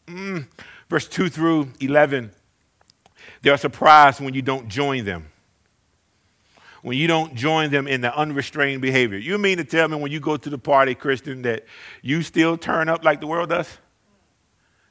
mm, 0.05 0.45
verse 0.89 1.07
2 1.07 1.29
through 1.29 1.69
11, 1.79 2.29
they 3.41 3.49
are 3.49 3.57
surprised 3.57 4.19
when 4.19 4.33
you 4.33 4.41
don't 4.41 4.67
join 4.67 5.05
them 5.05 5.25
when 6.85 6.99
you 6.99 7.07
don't 7.07 7.33
join 7.33 7.71
them 7.71 7.87
in 7.87 8.01
the 8.01 8.15
unrestrained 8.15 8.79
behavior. 8.79 9.17
You 9.17 9.39
mean 9.39 9.57
to 9.57 9.63
tell 9.63 9.87
me 9.87 9.95
when 9.95 10.11
you 10.11 10.19
go 10.19 10.37
to 10.37 10.49
the 10.51 10.59
party, 10.59 10.93
Christian, 10.93 11.41
that 11.41 11.65
you 12.03 12.21
still 12.21 12.59
turn 12.59 12.89
up 12.89 13.03
like 13.03 13.19
the 13.21 13.25
world 13.25 13.49
does? 13.49 13.79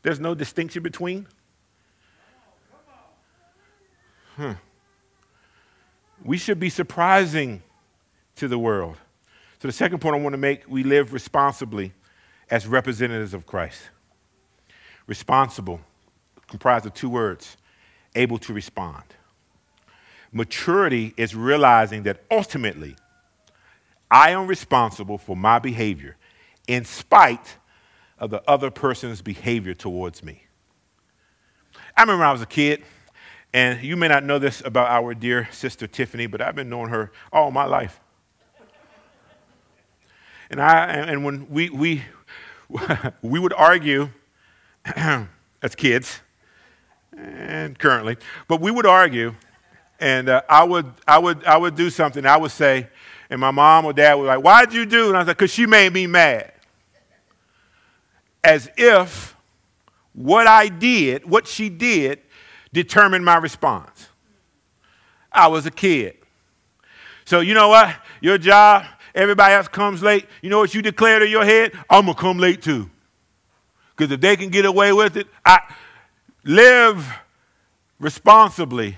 There's 0.02 0.18
no 0.18 0.34
distinction 0.34 0.82
between? 0.82 1.28
Hmm. 4.34 4.54
We 6.24 6.36
should 6.36 6.58
be 6.58 6.68
surprising 6.68 7.62
to 8.36 8.48
the 8.48 8.58
world. 8.58 8.96
So, 9.62 9.68
the 9.68 9.72
second 9.72 10.00
point 10.00 10.16
I 10.16 10.18
want 10.18 10.32
to 10.32 10.38
make 10.38 10.64
we 10.66 10.82
live 10.82 11.12
responsibly 11.12 11.92
as 12.50 12.66
representatives 12.66 13.34
of 13.34 13.46
Christ. 13.46 13.80
Responsible, 15.06 15.80
comprised 16.48 16.86
of 16.86 16.94
two 16.94 17.08
words 17.08 17.56
able 18.16 18.38
to 18.38 18.52
respond. 18.52 19.04
Maturity 20.34 21.14
is 21.16 21.36
realizing 21.36 22.02
that 22.02 22.24
ultimately 22.28 22.96
I 24.10 24.30
am 24.30 24.48
responsible 24.48 25.16
for 25.16 25.36
my 25.36 25.60
behavior 25.60 26.16
in 26.66 26.84
spite 26.84 27.56
of 28.18 28.30
the 28.30 28.42
other 28.50 28.68
person's 28.68 29.22
behavior 29.22 29.74
towards 29.74 30.24
me. 30.24 30.42
I 31.96 32.02
remember 32.02 32.24
I 32.24 32.32
was 32.32 32.42
a 32.42 32.46
kid, 32.46 32.82
and 33.52 33.80
you 33.80 33.96
may 33.96 34.08
not 34.08 34.24
know 34.24 34.40
this 34.40 34.60
about 34.64 34.88
our 34.88 35.14
dear 35.14 35.48
sister 35.52 35.86
Tiffany, 35.86 36.26
but 36.26 36.40
I've 36.40 36.56
been 36.56 36.68
knowing 36.68 36.88
her 36.88 37.12
all 37.32 37.52
my 37.52 37.64
life. 37.64 38.00
And, 40.50 40.60
I, 40.60 40.86
and 40.86 41.24
when 41.24 41.48
we, 41.48 41.70
we, 41.70 42.02
we 43.22 43.38
would 43.38 43.52
argue 43.52 44.10
as 44.84 45.76
kids, 45.76 46.20
and 47.16 47.78
currently, 47.78 48.16
but 48.48 48.60
we 48.60 48.72
would 48.72 48.86
argue 48.86 49.34
and 50.00 50.28
uh, 50.28 50.42
I, 50.48 50.64
would, 50.64 50.86
I, 51.06 51.18
would, 51.18 51.44
I 51.44 51.56
would 51.56 51.76
do 51.76 51.90
something. 51.90 52.26
I 52.26 52.36
would 52.36 52.50
say, 52.50 52.88
and 53.30 53.40
my 53.40 53.50
mom 53.50 53.84
or 53.84 53.92
dad 53.92 54.14
would 54.14 54.24
be 54.24 54.28
like, 54.28 54.44
Why'd 54.44 54.72
you 54.72 54.86
do? 54.86 55.08
And 55.08 55.16
I 55.16 55.20
was 55.20 55.28
like, 55.28 55.38
Because 55.38 55.52
she 55.52 55.66
made 55.66 55.92
me 55.92 56.06
mad. 56.06 56.52
As 58.42 58.70
if 58.76 59.34
what 60.12 60.46
I 60.46 60.68
did, 60.68 61.28
what 61.28 61.46
she 61.46 61.68
did, 61.68 62.20
determined 62.72 63.24
my 63.24 63.36
response. 63.36 64.08
I 65.32 65.48
was 65.48 65.66
a 65.66 65.70
kid. 65.70 66.16
So, 67.24 67.40
you 67.40 67.54
know 67.54 67.68
what? 67.68 67.96
Your 68.20 68.38
job, 68.38 68.84
everybody 69.14 69.54
else 69.54 69.68
comes 69.68 70.02
late. 70.02 70.26
You 70.42 70.50
know 70.50 70.58
what 70.58 70.74
you 70.74 70.82
declared 70.82 71.22
in 71.22 71.30
your 71.30 71.44
head? 71.44 71.72
I'm 71.88 72.04
going 72.04 72.14
to 72.14 72.20
come 72.20 72.38
late 72.38 72.62
too. 72.62 72.90
Because 73.96 74.12
if 74.12 74.20
they 74.20 74.36
can 74.36 74.50
get 74.50 74.66
away 74.66 74.92
with 74.92 75.16
it, 75.16 75.26
I 75.44 75.60
live 76.44 77.06
responsibly 77.98 78.96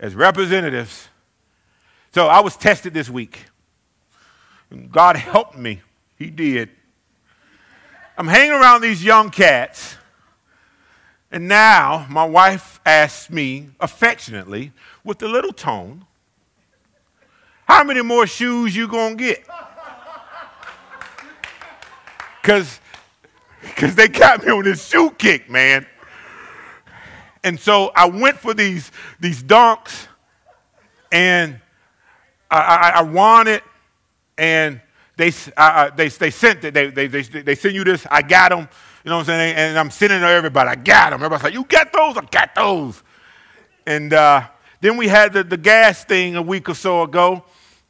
as 0.00 0.14
representatives. 0.14 1.08
So 2.14 2.26
I 2.26 2.40
was 2.40 2.56
tested 2.56 2.94
this 2.94 3.10
week. 3.10 3.44
God 4.90 5.16
helped 5.16 5.56
me. 5.56 5.82
He 6.16 6.30
did. 6.30 6.70
I'm 8.16 8.26
hanging 8.26 8.52
around 8.52 8.80
these 8.80 9.04
young 9.04 9.30
cats, 9.30 9.96
and 11.30 11.46
now 11.46 12.06
my 12.10 12.24
wife 12.24 12.80
asks 12.84 13.30
me 13.30 13.68
affectionately, 13.78 14.72
with 15.04 15.22
a 15.22 15.28
little 15.28 15.52
tone, 15.52 16.04
how 17.66 17.84
many 17.84 18.02
more 18.02 18.26
shoes 18.26 18.74
you 18.74 18.88
gonna 18.88 19.14
get? 19.14 19.46
Cause, 22.42 22.80
Cause 23.76 23.94
they 23.94 24.08
got 24.08 24.44
me 24.44 24.50
on 24.50 24.64
this 24.64 24.88
shoe 24.88 25.10
kick, 25.10 25.48
man. 25.48 25.86
And 27.48 27.58
so 27.58 27.90
I 27.96 28.04
went 28.04 28.36
for 28.36 28.52
these, 28.52 28.92
these 29.18 29.42
dunks, 29.42 30.06
and 31.10 31.58
I, 32.50 32.58
I, 32.58 32.90
I 32.96 33.00
wanted, 33.00 33.62
and 34.36 34.82
they, 35.16 35.30
they, 35.30 36.08
they 36.08 36.30
sent 36.30 36.62
it. 36.64 36.74
They, 36.74 36.90
they, 36.90 37.06
they, 37.06 37.22
they 37.22 37.54
send 37.54 37.74
you 37.74 37.84
this. 37.84 38.06
I 38.10 38.20
got 38.20 38.50
them. 38.50 38.68
You 39.02 39.08
know 39.08 39.16
what 39.16 39.20
I'm 39.20 39.24
saying? 39.24 39.56
And 39.56 39.78
I'm 39.78 39.90
sending 39.90 40.18
it 40.18 40.20
to 40.20 40.28
everybody. 40.28 40.68
I 40.68 40.74
got 40.74 41.08
them. 41.08 41.20
Everybody's 41.22 41.44
like, 41.44 41.54
you 41.54 41.64
got 41.64 41.90
those? 41.90 42.18
I 42.18 42.26
got 42.30 42.54
those. 42.54 43.02
And 43.86 44.12
uh, 44.12 44.46
then 44.82 44.98
we 44.98 45.08
had 45.08 45.32
the, 45.32 45.42
the 45.42 45.56
gas 45.56 46.04
thing 46.04 46.36
a 46.36 46.42
week 46.42 46.68
or 46.68 46.74
so 46.74 47.02
ago. 47.02 47.44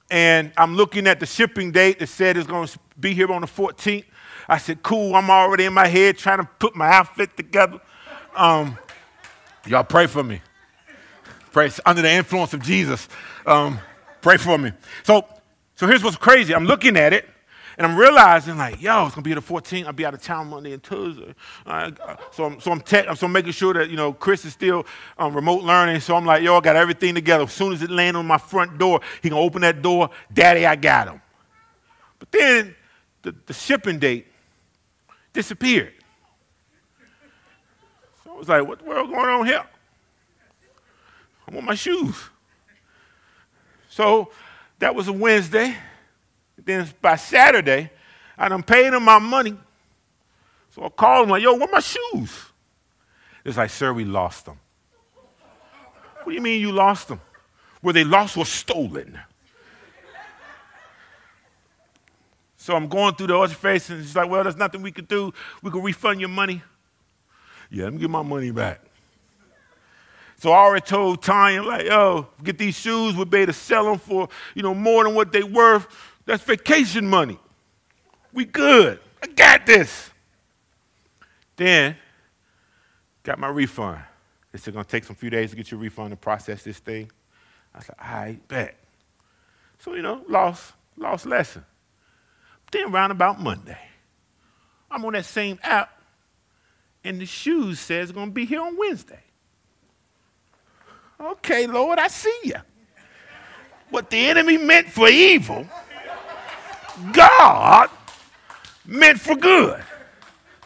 And 0.08 0.52
I'm 0.56 0.76
looking 0.76 1.08
at 1.08 1.18
the 1.18 1.26
shipping 1.26 1.72
date 1.72 1.98
that 1.98 2.06
said 2.06 2.36
it's 2.36 2.46
going 2.46 2.68
to 2.68 2.78
be 3.00 3.12
here 3.12 3.32
on 3.32 3.40
the 3.40 3.48
14th. 3.48 4.04
I 4.48 4.58
said, 4.58 4.84
cool. 4.84 5.16
I'm 5.16 5.28
already 5.28 5.64
in 5.64 5.72
my 5.72 5.88
head 5.88 6.16
trying 6.16 6.38
to 6.38 6.48
put 6.60 6.76
my 6.76 6.88
outfit 6.88 7.36
together. 7.36 7.80
Um, 8.36 8.78
Y'all 9.68 9.84
pray 9.84 10.06
for 10.06 10.24
me. 10.24 10.40
Pray 11.52 11.70
under 11.84 12.00
the 12.00 12.10
influence 12.10 12.54
of 12.54 12.62
Jesus. 12.62 13.06
Um, 13.46 13.78
pray 14.22 14.38
for 14.38 14.56
me. 14.56 14.72
So, 15.02 15.26
so 15.74 15.86
here's 15.86 16.02
what's 16.02 16.16
crazy. 16.16 16.54
I'm 16.54 16.64
looking 16.64 16.96
at 16.96 17.12
it, 17.12 17.28
and 17.76 17.86
I'm 17.86 17.96
realizing, 17.96 18.56
like, 18.56 18.80
yo, 18.80 19.06
it's 19.06 19.14
gonna 19.14 19.24
be 19.24 19.34
the 19.34 19.42
14th. 19.42 19.84
I'll 19.84 19.92
be 19.92 20.06
out 20.06 20.14
of 20.14 20.22
town 20.22 20.48
Monday 20.48 20.72
and 20.72 20.82
Tuesday. 20.82 21.34
Uh, 21.66 21.90
so, 22.32 22.44
I'm, 22.46 22.60
so 22.60 22.72
I'm, 22.72 22.80
te- 22.80 23.14
so 23.14 23.26
I'm 23.26 23.32
making 23.32 23.52
sure 23.52 23.74
that 23.74 23.90
you 23.90 23.96
know 23.96 24.12
Chris 24.12 24.44
is 24.44 24.54
still 24.54 24.86
um, 25.18 25.34
remote 25.34 25.62
learning. 25.62 26.00
So 26.00 26.16
I'm 26.16 26.24
like, 26.24 26.42
yo, 26.42 26.56
I 26.56 26.60
got 26.60 26.76
everything 26.76 27.14
together. 27.14 27.44
As 27.44 27.52
soon 27.52 27.72
as 27.72 27.82
it 27.82 27.90
lands 27.90 28.16
on 28.16 28.26
my 28.26 28.38
front 28.38 28.78
door, 28.78 29.00
he 29.22 29.28
gonna 29.28 29.42
open 29.42 29.62
that 29.62 29.82
door. 29.82 30.10
Daddy, 30.32 30.64
I 30.64 30.76
got 30.76 31.08
him. 31.08 31.20
But 32.18 32.32
then 32.32 32.74
the, 33.22 33.34
the 33.46 33.52
shipping 33.52 33.98
date 33.98 34.26
disappeared. 35.32 35.92
I 38.38 38.40
was 38.40 38.48
like, 38.48 38.68
what 38.68 38.78
the 38.78 38.84
world 38.84 39.10
going 39.10 39.26
on 39.26 39.46
here? 39.46 39.64
I 41.48 41.50
want 41.52 41.66
my 41.66 41.74
shoes. 41.74 42.14
So 43.88 44.30
that 44.78 44.94
was 44.94 45.08
a 45.08 45.12
Wednesday. 45.12 45.74
Then 46.56 46.88
by 47.02 47.16
Saturday, 47.16 47.90
I 48.36 48.48
done 48.48 48.62
paid 48.62 48.92
him 48.92 49.02
my 49.02 49.18
money. 49.18 49.56
So 50.70 50.84
I 50.84 50.88
called 50.88 51.24
him 51.24 51.30
like, 51.30 51.42
yo, 51.42 51.56
where 51.56 51.66
my 51.66 51.80
shoes? 51.80 52.44
It's 53.44 53.56
like, 53.56 53.70
sir, 53.70 53.92
we 53.92 54.04
lost 54.04 54.44
them. 54.44 54.60
What 56.22 56.30
do 56.30 56.32
you 56.32 56.40
mean 56.40 56.60
you 56.60 56.70
lost 56.70 57.08
them? 57.08 57.20
Were 57.82 57.92
they 57.92 58.04
lost 58.04 58.36
or 58.36 58.46
stolen? 58.46 59.18
So 62.56 62.76
I'm 62.76 62.86
going 62.86 63.16
through 63.16 63.28
the 63.28 63.36
other 63.36 63.52
face, 63.52 63.90
and 63.90 64.00
he's 64.00 64.14
like, 64.14 64.30
well, 64.30 64.44
there's 64.44 64.56
nothing 64.56 64.80
we 64.82 64.92
could 64.92 65.08
do. 65.08 65.34
We 65.60 65.72
can 65.72 65.82
refund 65.82 66.20
your 66.20 66.28
money. 66.28 66.62
Yeah, 67.70 67.84
let 67.84 67.94
me 67.94 68.00
get 68.00 68.10
my 68.10 68.22
money 68.22 68.50
back. 68.50 68.80
So 70.38 70.52
I 70.52 70.58
already 70.58 70.86
told 70.86 71.22
Tanya, 71.22 71.62
like, 71.62 71.86
yo, 71.86 72.28
get 72.44 72.58
these 72.58 72.76
shoes, 72.76 73.16
we'll 73.16 73.24
be 73.24 73.44
to 73.44 73.52
sell 73.52 73.84
them 73.84 73.98
for, 73.98 74.28
you 74.54 74.62
know, 74.62 74.72
more 74.72 75.02
than 75.04 75.14
what 75.14 75.32
they 75.32 75.42
worth. 75.42 75.88
That's 76.26 76.42
vacation 76.44 77.08
money. 77.08 77.38
We 78.32 78.44
good. 78.44 79.00
I 79.22 79.26
got 79.26 79.66
this. 79.66 80.10
Then 81.56 81.96
got 83.24 83.38
my 83.38 83.48
refund. 83.48 84.00
It's 84.52 84.64
to 84.64 84.84
take 84.84 85.04
some 85.04 85.16
few 85.16 85.28
days 85.28 85.50
to 85.50 85.56
get 85.56 85.70
your 85.70 85.80
refund 85.80 86.12
and 86.12 86.20
process 86.20 86.62
this 86.62 86.78
thing. 86.78 87.10
I 87.74 87.80
said, 87.80 87.94
right, 88.00 88.48
bet. 88.48 88.76
So, 89.80 89.94
you 89.94 90.02
know, 90.02 90.22
lost, 90.28 90.72
lost 90.96 91.26
lesson. 91.26 91.64
Then 92.70 92.92
around 92.94 93.10
about 93.10 93.40
Monday, 93.40 93.78
I'm 94.90 95.04
on 95.04 95.14
that 95.14 95.24
same 95.24 95.58
app, 95.62 95.97
and 97.08 97.18
the 97.18 97.26
shoes 97.26 97.80
says 97.80 98.10
it's 98.10 98.12
going 98.14 98.28
to 98.28 98.34
be 98.34 98.44
here 98.44 98.60
on 98.60 98.76
Wednesday. 98.76 99.22
Okay, 101.18 101.66
Lord, 101.66 101.98
I 101.98 102.08
see 102.08 102.38
you. 102.44 102.56
What 103.88 104.10
the 104.10 104.18
enemy 104.18 104.58
meant 104.58 104.88
for 104.88 105.08
evil, 105.08 105.66
God 107.12 107.88
meant 108.84 109.18
for 109.18 109.34
good. 109.34 109.82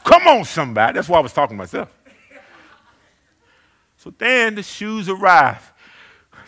Come 0.02 0.26
on, 0.26 0.44
somebody. 0.44 0.96
That's 0.96 1.08
why 1.08 1.18
I 1.18 1.20
was 1.20 1.32
talking 1.32 1.56
to 1.56 1.58
myself. 1.58 1.88
So 3.98 4.12
then 4.18 4.56
the 4.56 4.64
shoes 4.64 5.08
arrive. 5.08 5.72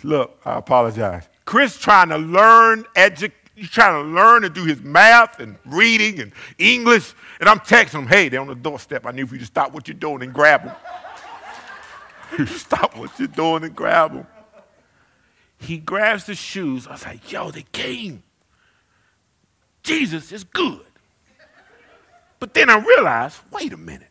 Look, 0.02 0.40
I 0.44 0.58
apologize. 0.58 1.28
Chris 1.44 1.78
trying 1.78 2.08
to 2.08 2.18
learn 2.18 2.84
education. 2.96 3.43
He's 3.54 3.70
trying 3.70 4.02
to 4.02 4.10
learn 4.10 4.42
to 4.42 4.50
do 4.50 4.64
his 4.64 4.80
math 4.82 5.38
and 5.38 5.56
reading 5.64 6.20
and 6.20 6.32
English. 6.58 7.14
And 7.38 7.48
I'm 7.48 7.60
texting 7.60 8.00
him, 8.00 8.06
hey, 8.06 8.28
they're 8.28 8.40
on 8.40 8.48
the 8.48 8.54
doorstep. 8.54 9.06
I 9.06 9.12
need 9.12 9.28
for 9.28 9.36
you 9.36 9.40
to 9.40 9.46
stop 9.46 9.72
what 9.72 9.86
you're 9.86 9.96
doing 9.96 10.22
and 10.22 10.32
grab 10.32 10.64
them. 10.64 12.46
stop 12.46 12.96
what 12.96 13.16
you're 13.18 13.28
doing 13.28 13.62
and 13.62 13.74
grab 13.74 14.12
them. 14.12 14.26
He 15.58 15.78
grabs 15.78 16.24
the 16.26 16.34
shoes. 16.34 16.86
I 16.88 16.92
was 16.92 17.06
like, 17.06 17.30
yo, 17.30 17.50
they 17.50 17.64
came. 17.70 18.24
Jesus 19.84 20.32
is 20.32 20.42
good. 20.42 20.84
But 22.40 22.54
then 22.54 22.68
I 22.68 22.78
realized, 22.78 23.38
wait 23.52 23.72
a 23.72 23.76
minute. 23.76 24.08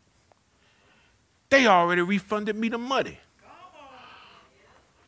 They 1.50 1.68
already 1.68 2.02
refunded 2.02 2.56
me 2.56 2.70
the 2.70 2.78
money. 2.78 3.20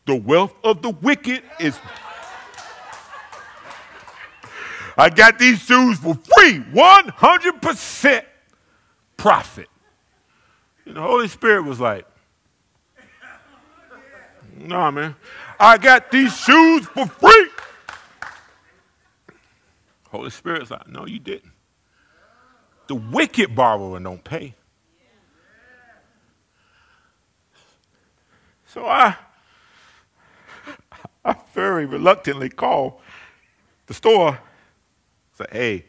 The 0.05 0.15
wealth 0.15 0.53
of 0.63 0.81
the 0.81 0.91
wicked 0.91 1.41
is. 1.59 1.79
I 4.97 5.09
got 5.09 5.37
these 5.37 5.61
shoes 5.61 5.99
for 5.99 6.15
free, 6.15 6.59
100% 6.73 8.25
profit. 9.17 9.67
And 10.85 10.95
the 10.95 11.01
Holy 11.01 11.27
Spirit 11.27 11.63
was 11.63 11.79
like, 11.79 12.05
nah, 14.57 14.91
man, 14.91 15.15
I 15.59 15.77
got 15.77 16.11
these 16.11 16.35
shoes 16.37 16.85
for 16.85 17.07
free. 17.07 17.49
Holy 20.09 20.29
Spirit's 20.29 20.71
like, 20.71 20.87
no, 20.87 21.05
you 21.05 21.19
didn't. 21.19 21.51
The 22.87 22.95
wicked 22.95 23.55
borrower 23.55 23.99
don't 23.99 24.23
pay. 24.23 24.55
So 28.67 28.85
I 28.85 29.15
I 31.23 31.35
very 31.53 31.85
reluctantly 31.85 32.49
called 32.49 32.99
the 33.87 33.93
store. 33.93 34.39
Say, 35.37 35.45
hey, 35.51 35.85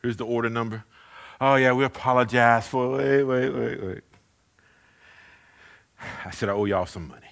here's 0.00 0.16
the 0.16 0.24
order 0.24 0.48
number. 0.48 0.84
Oh, 1.40 1.56
yeah, 1.56 1.72
we 1.72 1.84
apologize 1.84 2.68
for 2.68 2.96
Wait, 2.96 3.24
wait, 3.24 3.50
wait, 3.50 3.82
wait. 3.82 4.00
I 6.24 6.30
said, 6.30 6.48
I 6.48 6.52
owe 6.52 6.64
y'all 6.64 6.86
some 6.86 7.08
money. 7.08 7.26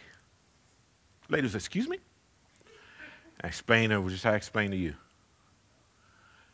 Said, 1.30 1.54
excuse 1.54 1.88
me? 1.88 1.98
I 3.42 3.46
explained 3.46 3.92
it, 3.92 4.08
just 4.08 4.24
how 4.24 4.32
I 4.32 4.36
explained 4.36 4.72
to 4.72 4.76
you. 4.76 4.94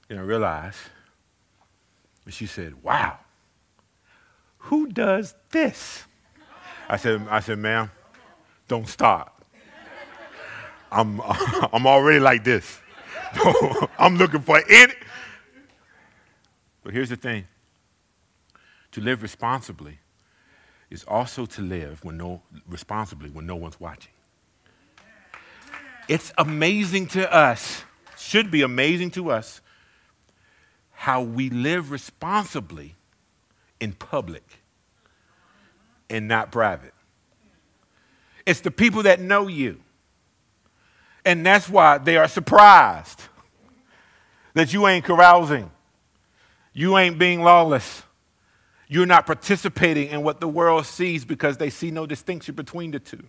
Then 0.09 0.19
I 0.19 0.23
realized, 0.23 0.79
and 2.25 2.33
she 2.33 2.47
said, 2.47 2.83
wow, 2.83 3.19
who 4.59 4.89
does 4.89 5.35
this? 5.51 6.05
I 6.89 6.97
said, 6.97 7.27
I 7.29 7.41
said, 7.41 7.59
ma'am, 7.59 7.91
don't 8.69 8.87
start. 8.87 9.33
I'm, 10.93 11.21
I'm 11.73 11.87
already 11.87 12.21
like 12.21 12.45
this. 12.45 12.81
Oh, 13.39 13.89
I'm 13.99 14.17
looking 14.17 14.41
for 14.41 14.61
it. 14.67 14.97
But 16.83 16.93
here's 16.93 17.09
the 17.09 17.17
thing 17.17 17.47
to 18.93 19.01
live 19.01 19.23
responsibly 19.23 19.99
is 20.91 21.05
also 21.05 21.47
to 21.47 21.63
live 21.63 22.05
when 22.05 22.17
no, 22.17 22.43
responsibly 22.69 23.29
when 23.29 23.47
no 23.47 23.57
one's 23.57 23.81
watching. 23.81 24.13
It's 26.09 26.33
amazing 26.39 27.09
to 27.09 27.33
us, 27.33 27.83
should 28.17 28.51
be 28.51 28.63
amazing 28.63 29.11
to 29.13 29.31
us, 29.31 29.61
how 30.93 31.23
we 31.23 31.51
live 31.51 31.91
responsibly 31.91 32.95
in 33.81 33.93
public 33.93 34.61
and 36.09 36.29
not 36.29 36.53
private. 36.53 36.95
It's 38.47 38.61
the 38.61 38.71
people 38.71 39.03
that 39.03 39.21
know 39.21 39.49
you 39.49 39.81
and 41.27 41.45
that's 41.45 41.69
why 41.69 41.99
they 41.99 42.17
are 42.17 42.29
surprised 42.29 43.21
that 44.55 44.73
you 44.73 44.87
ain't 44.87 45.05
carousing, 45.05 45.71
you 46.73 46.97
ain't 46.97 47.19
being 47.19 47.43
lawless. 47.43 48.05
You're 48.89 49.07
not 49.07 49.27
participating 49.27 50.11
in 50.11 50.23
what 50.23 50.41
the 50.41 50.47
world 50.47 50.87
sees 50.87 51.25
because 51.25 51.57
they 51.57 51.71
see 51.71 51.91
no 51.91 52.07
distinction 52.07 52.55
between 52.55 52.93
the 52.93 53.01
two. 53.01 53.25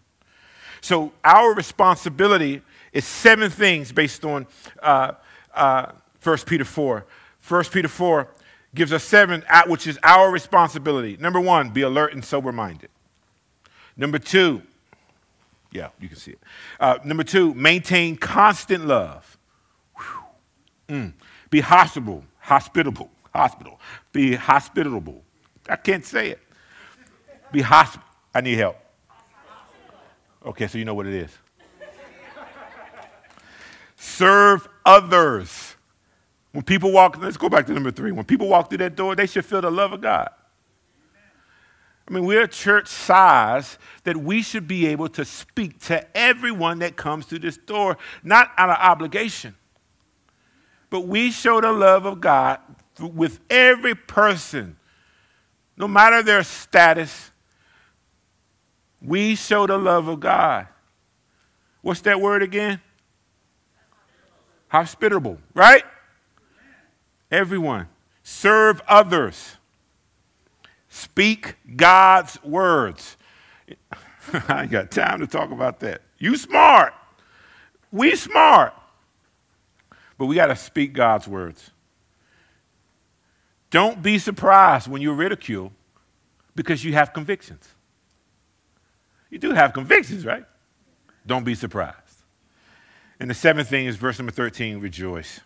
So, 0.81 1.11
our 1.23 1.55
responsibility 1.55 2.61
is 2.93 3.03
seven 3.05 3.49
things 3.49 3.91
based 3.91 4.23
on 4.23 4.45
uh, 4.83 5.13
uh, 5.55 5.91
1 6.21 6.37
Peter 6.45 6.63
4. 6.63 7.05
1 7.47 7.63
Peter 7.65 7.87
4 7.87 8.27
gives 8.75 8.93
us 8.93 9.03
seven, 9.03 9.43
which 9.65 9.87
is 9.87 9.97
our 10.03 10.29
responsibility. 10.29 11.17
Number 11.19 11.39
one, 11.39 11.71
be 11.71 11.81
alert 11.81 12.13
and 12.13 12.23
sober 12.23 12.51
minded. 12.51 12.89
Number 13.95 14.19
two, 14.19 14.61
yeah, 15.77 15.89
you 15.99 16.07
can 16.09 16.17
see 16.17 16.31
it. 16.31 16.39
Uh, 16.79 16.97
number 17.03 17.23
two, 17.23 17.53
maintain 17.53 18.17
constant 18.17 18.87
love. 18.87 19.37
Mm. 20.89 21.13
Be 21.51 21.59
hospitable, 21.59 22.23
hospitable, 22.39 23.09
hospital. 23.33 23.79
Be 24.11 24.35
hospitable. 24.35 25.23
I 25.69 25.75
can't 25.75 26.03
say 26.03 26.29
it. 26.31 26.39
Be 27.51 27.61
hospitable. 27.61 28.07
I 28.33 28.41
need 28.41 28.57
help. 28.57 28.77
Okay, 30.45 30.67
so 30.67 30.77
you 30.77 30.85
know 30.85 30.95
what 30.95 31.05
it 31.05 31.13
is. 31.13 31.31
Serve 33.95 34.67
others. 34.85 35.75
When 36.53 36.63
people 36.63 36.91
walk, 36.91 37.17
let's 37.19 37.37
go 37.37 37.49
back 37.49 37.67
to 37.67 37.73
number 37.73 37.91
three. 37.91 38.11
When 38.11 38.25
people 38.25 38.47
walk 38.47 38.69
through 38.69 38.79
that 38.79 38.95
door, 38.95 39.15
they 39.15 39.27
should 39.27 39.45
feel 39.45 39.61
the 39.61 39.69
love 39.69 39.93
of 39.93 40.01
God. 40.01 40.29
I 42.07 42.13
mean, 42.13 42.25
we're 42.25 42.43
a 42.43 42.47
church 42.47 42.87
size 42.87 43.77
that 44.05 44.15
we 44.15 44.41
should 44.41 44.67
be 44.67 44.87
able 44.87 45.09
to 45.09 45.25
speak 45.25 45.79
to 45.85 46.17
everyone 46.17 46.79
that 46.79 46.95
comes 46.95 47.25
through 47.25 47.39
this 47.39 47.57
door, 47.57 47.97
not 48.23 48.51
out 48.57 48.69
of 48.69 48.77
obligation, 48.77 49.55
but 50.89 51.01
we 51.01 51.31
show 51.31 51.59
the 51.59 51.71
love 51.71 52.05
of 52.05 52.21
God 52.21 52.59
with 52.99 53.41
every 53.49 53.93
person, 53.93 54.77
no 55.75 55.87
matter 55.87 56.23
their 56.23 56.43
status. 56.43 57.31
We 59.01 59.35
show 59.35 59.67
the 59.67 59.77
love 59.77 60.07
of 60.07 60.21
God. 60.21 60.67
What's 61.81 62.01
that 62.01 62.21
word 62.21 62.41
again? 62.41 62.81
Hospitable, 64.69 65.39
right? 65.53 65.83
Everyone. 67.29 67.87
Serve 68.23 68.81
others. 68.87 69.56
Speak 70.97 71.57
God's 71.75 72.41
words. 72.43 73.17
I 74.49 74.63
ain't 74.63 74.71
got 74.71 74.89
time 74.89 75.19
to 75.19 75.27
talk 75.27 75.51
about 75.51 75.79
that. 75.81 76.01
You 76.17 76.35
smart. 76.35 76.91
We 77.91 78.15
smart. 78.15 78.73
But 80.17 80.25
we 80.25 80.33
got 80.33 80.47
to 80.47 80.55
speak 80.55 80.93
God's 80.93 81.27
words. 81.27 81.69
Don't 83.69 84.01
be 84.01 84.17
surprised 84.17 84.87
when 84.87 85.03
you're 85.03 85.13
ridiculed 85.13 85.71
because 86.55 86.83
you 86.83 86.93
have 86.93 87.13
convictions. 87.13 87.69
You 89.29 89.37
do 89.37 89.51
have 89.51 89.73
convictions, 89.73 90.25
right? 90.25 90.45
Don't 91.27 91.43
be 91.43 91.53
surprised. 91.53 92.23
And 93.19 93.29
the 93.29 93.35
seventh 93.35 93.69
thing 93.69 93.85
is 93.85 93.97
verse 93.97 94.17
number 94.17 94.31
13 94.31 94.79
rejoice. 94.79 95.41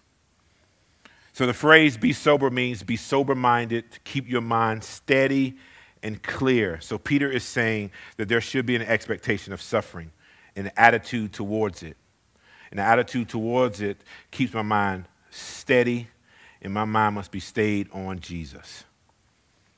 So 1.34 1.46
the 1.46 1.54
phrase 1.54 1.98
be 1.98 2.14
sober 2.14 2.50
means 2.50 2.84
be 2.84 2.98
sober 2.98 3.36
minded, 3.36 3.86
keep 4.04 4.30
your 4.30 4.42
mind 4.42 4.84
steady 4.84 5.58
and 6.04 6.22
clear. 6.22 6.80
So 6.82 6.98
Peter 6.98 7.30
is 7.30 7.44
saying 7.44 7.92
that 8.18 8.28
there 8.28 8.42
should 8.42 8.66
be 8.66 8.76
an 8.76 8.82
expectation 8.82 9.54
of 9.54 9.62
suffering, 9.62 10.12
an 10.56 10.72
attitude 10.76 11.34
towards 11.34 11.84
it. 11.84 11.98
An 12.72 12.80
attitude 12.80 13.30
towards 13.30 13.82
it 13.82 14.02
keeps 14.32 14.54
my 14.54 14.62
mind 14.62 15.06
steady, 15.30 16.08
and 16.62 16.74
my 16.74 16.86
mind 16.86 17.16
must 17.16 17.32
be 17.32 17.40
stayed 17.40 17.90
on 17.92 18.20
Jesus. 18.20 18.86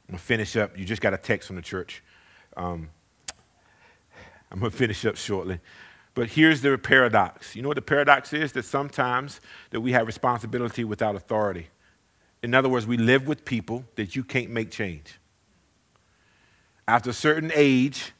I'm 0.07 0.15
to 0.15 0.21
finish 0.21 0.55
up. 0.55 0.77
You 0.77 0.85
just 0.85 1.01
got 1.01 1.13
a 1.13 1.17
text 1.17 1.47
from 1.47 1.55
the 1.55 1.61
church. 1.61 2.03
Um, 2.55 2.89
I'm 4.51 4.59
to 4.59 4.69
finish 4.69 5.05
up 5.05 5.15
shortly. 5.15 5.59
But 6.15 6.29
here's 6.29 6.61
the 6.61 6.77
paradox. 6.77 7.55
You 7.55 7.61
know 7.63 7.69
what 7.69 7.75
the 7.75 7.81
paradox 7.81 8.33
is? 8.33 8.51
That 8.51 8.65
sometimes 8.65 9.41
that 9.71 9.81
we 9.81 9.93
have 9.93 10.05
responsibility 10.05 10.83
without 10.83 11.15
authority. 11.15 11.69
In 12.43 12.53
other 12.53 12.69
words, 12.69 12.85
we 12.85 12.97
live 12.97 13.27
with 13.27 13.45
people 13.45 13.85
that 13.95 14.15
you 14.15 14.23
can't 14.23 14.51
make 14.51 14.69
change. 14.69 15.19
After 16.87 17.09
a 17.09 17.13
certain 17.13 17.51
age, 17.55 18.11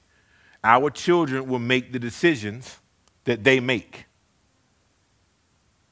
our 0.63 0.89
children 0.89 1.47
will 1.47 1.59
make 1.59 1.91
the 1.91 1.99
decisions 1.99 2.79
that 3.25 3.43
they 3.43 3.59
make. 3.59 4.05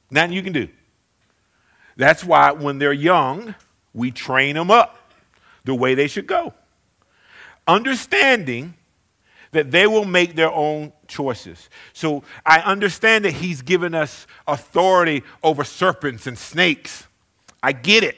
Nothing 0.09 0.33
you 0.33 0.41
can 0.41 0.53
do. 0.53 0.69
That's 1.97 2.23
why 2.23 2.51
when 2.51 2.79
they're 2.79 2.93
young, 2.93 3.53
we 3.93 4.11
train 4.11 4.55
them 4.55 4.71
up 4.71 5.13
the 5.65 5.75
way 5.75 5.93
they 5.93 6.07
should 6.07 6.25
go. 6.25 6.53
Understanding 7.67 8.73
that 9.51 9.71
they 9.71 9.87
will 9.87 10.05
make 10.05 10.35
their 10.35 10.51
own 10.51 10.93
choices. 11.07 11.69
So 11.93 12.23
I 12.45 12.59
understand 12.59 13.25
that 13.25 13.33
He's 13.33 13.61
given 13.61 13.93
us 13.93 14.27
authority 14.47 15.23
over 15.43 15.63
serpents 15.63 16.27
and 16.27 16.37
snakes. 16.37 17.07
I 17.61 17.73
get 17.73 18.03
it. 18.03 18.17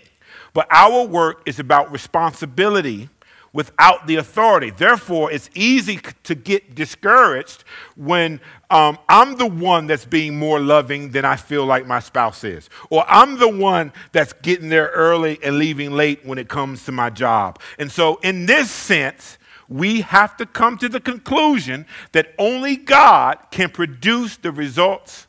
But 0.54 0.68
our 0.70 1.06
work 1.06 1.42
is 1.46 1.60
about 1.60 1.92
responsibility 1.92 3.10
without 3.54 4.08
the 4.08 4.16
authority. 4.16 4.72
Therefore, 4.72 5.32
it's 5.32 5.50
easy 5.54 6.00
to 6.24 6.36
get 6.36 6.74
discouraged 6.74 7.64
when 7.96 8.42
um, 8.72 8.98
I'm 9.08 9.38
the 9.38 9.46
one 9.46 9.86
that's 9.86 10.06
being 10.06 10.38
more 10.38 10.60
loving 10.60 11.12
than 11.12 11.24
I 11.24 11.36
feel 11.36 11.66
like 11.66 11.86
my 11.86 12.00
spouse 12.00 12.44
is. 12.44 12.70
Or 12.90 13.06
I'm 13.08 13.38
the 13.38 13.48
one 13.50 13.94
that's 14.12 14.34
getting 14.34 14.70
there 14.70 14.88
early 14.88 15.40
and 15.44 15.60
leaving 15.60 15.92
late 15.92 16.26
when 16.26 16.40
it 16.40 16.50
comes 16.50 16.84
to 16.86 16.92
my 16.92 17.12
job. 17.12 17.60
And 17.78 17.92
so, 17.92 18.16
in 18.24 18.48
this 18.48 18.72
sense, 18.72 19.38
we 19.74 20.02
have 20.02 20.38
to 20.38 20.46
come 20.46 20.78
to 20.78 20.88
the 20.88 21.00
conclusion 21.00 21.88
that 22.12 22.36
only 22.38 22.76
God 22.76 23.40
can 23.50 23.72
produce 23.72 24.38
the 24.38 24.52
results 24.52 25.26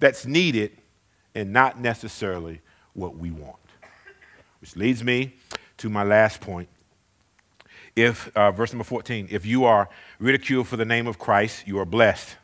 that's 0.00 0.26
needed 0.26 0.76
and 1.32 1.52
not 1.52 1.80
necessarily 1.80 2.60
what 2.92 3.16
we 3.16 3.30
want. 3.30 3.54
Which 4.60 4.74
leads 4.74 5.04
me 5.04 5.36
to 5.76 5.88
my 5.88 6.02
last 6.02 6.40
point 6.40 6.68
if, 7.94 8.34
uh, 8.36 8.50
verse 8.50 8.72
number 8.72 8.84
14, 8.84 9.28
if 9.30 9.46
you 9.46 9.64
are 9.64 9.88
ridiculed 10.18 10.66
for 10.66 10.76
the 10.76 10.84
name 10.84 11.06
of 11.06 11.20
Christ, 11.20 11.68
you 11.68 11.78
are 11.78 11.84
blessed 11.84 12.36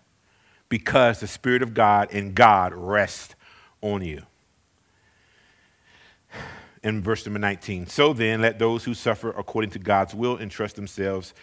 because 0.69 1.19
the 1.19 1.27
Spirit 1.27 1.63
of 1.63 1.75
God 1.75 2.13
and 2.13 2.33
God 2.33 2.73
rest 2.73 3.35
on 3.81 4.05
you. 4.05 4.23
In 6.89 7.03
verse 7.03 7.27
number 7.27 7.39
19, 7.39 7.87
so 7.87 8.15
then 8.15 8.41
let 8.41 8.59
those 8.59 8.83
who 8.83 8.95
suffer 8.95 9.29
according 9.29 9.73
to 9.73 9.79
God's 9.79 10.15
will 10.15 10.39
entrust 10.39 10.75
themselves 10.75 11.35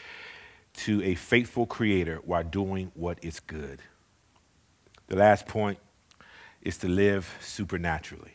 to 0.77 1.03
a 1.03 1.13
faithful 1.13 1.67
Creator 1.67 2.21
while 2.25 2.43
doing 2.43 2.91
what 2.95 3.23
is 3.23 3.39
good. 3.39 3.79
The 5.05 5.17
last 5.17 5.45
point 5.45 5.77
is 6.63 6.79
to 6.79 6.87
live 6.87 7.31
supernaturally. 7.41 8.31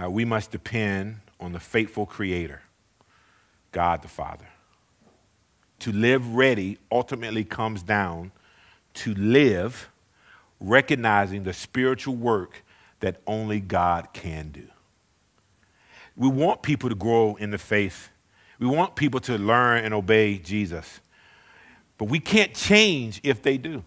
Uh, 0.00 0.08
we 0.08 0.24
must 0.24 0.52
depend 0.52 1.22
on 1.40 1.50
the 1.50 1.60
faithful 1.60 2.06
Creator 2.06 2.62
God 3.72 4.02
the 4.02 4.08
Father. 4.08 4.46
To 5.80 5.90
live 5.90 6.36
ready 6.36 6.78
ultimately 6.92 7.42
comes 7.42 7.82
down 7.82 8.30
to 8.94 9.12
live 9.14 9.90
recognizing 10.60 11.42
the 11.42 11.52
spiritual 11.52 12.14
work 12.14 12.62
that 13.00 13.20
only 13.26 13.60
God 13.60 14.08
can 14.12 14.50
do. 14.50 14.66
We 16.16 16.28
want 16.28 16.62
people 16.62 16.88
to 16.88 16.94
grow 16.94 17.36
in 17.36 17.50
the 17.50 17.58
faith. 17.58 18.10
We 18.58 18.66
want 18.66 18.96
people 18.96 19.20
to 19.20 19.38
learn 19.38 19.84
and 19.84 19.94
obey 19.94 20.38
Jesus. 20.38 21.00
But 21.96 22.06
we 22.06 22.18
can't 22.18 22.54
change 22.54 23.20
if 23.22 23.42
they 23.42 23.56
do. 23.56 23.84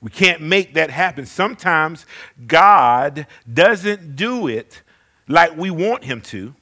We 0.00 0.10
can't 0.10 0.40
make 0.40 0.74
that 0.74 0.90
happen. 0.90 1.26
Sometimes 1.26 2.06
God 2.46 3.26
doesn't 3.52 4.16
do 4.16 4.46
it 4.46 4.82
like 5.28 5.56
we 5.56 5.70
want 5.70 6.04
Him 6.04 6.22
to 6.22 6.54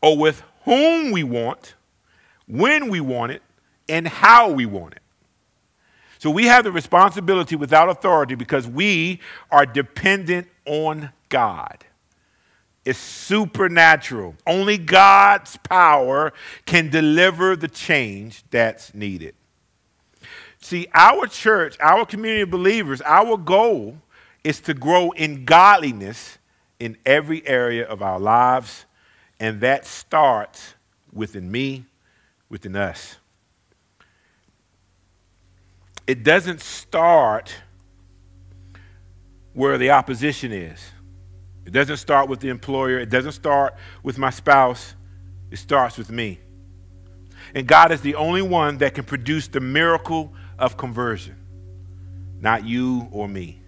or 0.00 0.16
with 0.16 0.42
whom 0.64 1.10
we 1.10 1.24
want, 1.24 1.74
when 2.46 2.88
we 2.88 3.00
want 3.00 3.32
it, 3.32 3.42
and 3.88 4.06
how 4.06 4.50
we 4.50 4.64
want 4.66 4.94
it. 4.94 5.02
So 6.18 6.30
we 6.30 6.46
have 6.46 6.64
the 6.64 6.72
responsibility 6.72 7.56
without 7.56 7.88
authority 7.88 8.34
because 8.34 8.66
we 8.66 9.20
are 9.50 9.64
dependent 9.64 10.48
on 10.66 11.10
God. 11.28 11.84
It's 12.84 12.98
supernatural. 12.98 14.34
Only 14.46 14.78
God's 14.78 15.56
power 15.58 16.32
can 16.66 16.90
deliver 16.90 17.54
the 17.54 17.68
change 17.68 18.42
that's 18.50 18.94
needed. 18.94 19.34
See, 20.60 20.88
our 20.92 21.26
church, 21.26 21.76
our 21.80 22.04
community 22.04 22.42
of 22.42 22.50
believers, 22.50 23.00
our 23.02 23.36
goal 23.36 23.98
is 24.42 24.60
to 24.60 24.74
grow 24.74 25.12
in 25.12 25.44
godliness 25.44 26.38
in 26.80 26.96
every 27.06 27.46
area 27.46 27.86
of 27.86 28.02
our 28.02 28.18
lives 28.18 28.86
and 29.40 29.60
that 29.60 29.86
starts 29.86 30.74
within 31.12 31.50
me, 31.50 31.84
within 32.48 32.76
us. 32.76 33.17
It 36.08 36.24
doesn't 36.24 36.62
start 36.62 37.54
where 39.52 39.76
the 39.76 39.90
opposition 39.90 40.52
is. 40.52 40.80
It 41.66 41.72
doesn't 41.72 41.98
start 41.98 42.30
with 42.30 42.40
the 42.40 42.48
employer. 42.48 42.98
It 42.98 43.10
doesn't 43.10 43.32
start 43.32 43.74
with 44.02 44.16
my 44.16 44.30
spouse. 44.30 44.94
It 45.50 45.58
starts 45.58 45.98
with 45.98 46.10
me. 46.10 46.40
And 47.54 47.66
God 47.66 47.92
is 47.92 48.00
the 48.00 48.14
only 48.14 48.40
one 48.40 48.78
that 48.78 48.94
can 48.94 49.04
produce 49.04 49.48
the 49.48 49.60
miracle 49.60 50.32
of 50.58 50.78
conversion, 50.78 51.36
not 52.40 52.64
you 52.64 53.06
or 53.10 53.28
me. 53.28 53.60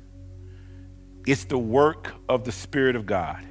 It's 1.26 1.44
the 1.44 1.58
work 1.58 2.14
of 2.26 2.44
the 2.44 2.52
Spirit 2.52 2.96
of 2.96 3.04
God. 3.04 3.46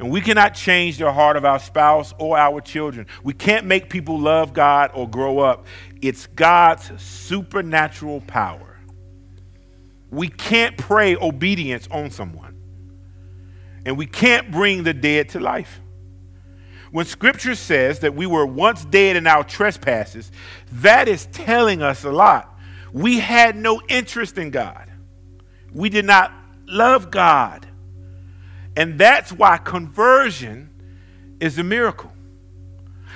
And 0.00 0.10
we 0.10 0.22
cannot 0.22 0.54
change 0.54 0.96
the 0.96 1.12
heart 1.12 1.36
of 1.36 1.44
our 1.44 1.58
spouse 1.58 2.14
or 2.18 2.38
our 2.38 2.62
children. 2.62 3.06
We 3.22 3.34
can't 3.34 3.66
make 3.66 3.90
people 3.90 4.18
love 4.18 4.54
God 4.54 4.92
or 4.94 5.06
grow 5.06 5.40
up. 5.40 5.66
It's 6.00 6.26
God's 6.26 6.90
supernatural 7.02 8.22
power. 8.22 8.78
We 10.10 10.28
can't 10.28 10.78
pray 10.78 11.16
obedience 11.16 11.86
on 11.90 12.10
someone. 12.10 12.56
And 13.84 13.98
we 13.98 14.06
can't 14.06 14.50
bring 14.50 14.84
the 14.84 14.94
dead 14.94 15.28
to 15.30 15.40
life. 15.40 15.82
When 16.92 17.04
scripture 17.04 17.54
says 17.54 17.98
that 17.98 18.14
we 18.14 18.26
were 18.26 18.46
once 18.46 18.86
dead 18.86 19.16
in 19.16 19.26
our 19.26 19.44
trespasses, 19.44 20.32
that 20.72 21.08
is 21.08 21.26
telling 21.26 21.82
us 21.82 22.04
a 22.04 22.10
lot. 22.10 22.58
We 22.94 23.18
had 23.18 23.54
no 23.54 23.82
interest 23.86 24.38
in 24.38 24.50
God. 24.50 24.90
We 25.74 25.90
did 25.90 26.06
not 26.06 26.32
love 26.66 27.10
God. 27.10 27.66
And 28.76 28.98
that's 28.98 29.32
why 29.32 29.58
conversion 29.58 30.70
is 31.40 31.58
a 31.58 31.64
miracle. 31.64 32.12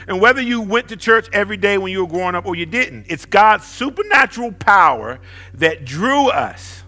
And 0.06 0.20
whether 0.20 0.42
you 0.42 0.60
went 0.60 0.88
to 0.88 0.96
church 0.96 1.28
every 1.32 1.56
day 1.56 1.78
when 1.78 1.90
you 1.90 2.04
were 2.04 2.10
growing 2.10 2.34
up 2.34 2.46
or 2.46 2.54
you 2.54 2.66
didn't, 2.66 3.06
it's 3.08 3.24
God's 3.24 3.64
supernatural 3.64 4.52
power 4.52 5.20
that 5.54 5.84
drew 5.84 6.28
us, 6.28 6.82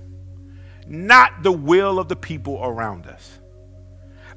not 0.87 1.43
the 1.43 1.53
will 1.53 1.99
of 1.99 2.09
the 2.09 2.17
people 2.17 2.61
around 2.63 3.07
us. 3.07 3.39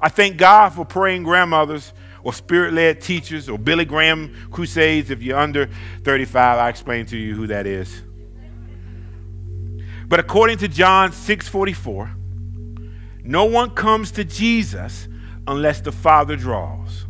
I 0.00 0.08
thank 0.08 0.38
God 0.38 0.70
for 0.70 0.84
praying 0.84 1.24
grandmothers 1.24 1.92
or 2.22 2.32
spirit 2.32 2.72
led 2.72 3.00
teachers 3.02 3.48
or 3.48 3.58
Billy 3.58 3.84
Graham 3.84 4.48
crusades. 4.50 5.10
If 5.10 5.22
you're 5.22 5.38
under 5.38 5.68
35, 6.04 6.58
I 6.58 6.68
explain 6.68 7.06
to 7.06 7.18
you 7.18 7.34
who 7.34 7.48
that 7.48 7.66
is. 7.66 8.02
But 10.08 10.20
according 10.20 10.58
to 10.58 10.68
John 10.68 11.12
6 11.12 11.48
44, 11.48 12.10
no 13.24 13.44
one 13.44 13.70
comes 13.70 14.10
to 14.12 14.24
Jesus 14.24 15.08
unless 15.46 15.80
the 15.80 15.92
Father 15.92 16.36
draws. 16.36 17.06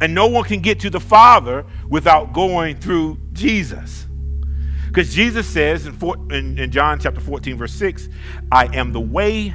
And 0.00 0.14
no 0.14 0.26
one 0.26 0.44
can 0.44 0.60
get 0.60 0.80
to 0.80 0.90
the 0.90 1.00
Father 1.00 1.66
without 1.88 2.32
going 2.32 2.76
through 2.76 3.18
Jesus. 3.32 4.06
Because 4.86 5.12
Jesus 5.12 5.46
says 5.46 5.86
in, 5.86 5.92
four, 5.92 6.16
in, 6.30 6.58
in, 6.58 6.70
John 6.70 6.98
chapter 6.98 7.20
14, 7.20 7.56
verse 7.56 7.72
6, 7.74 8.08
I 8.52 8.74
am 8.76 8.92
the 8.92 9.00
way, 9.00 9.54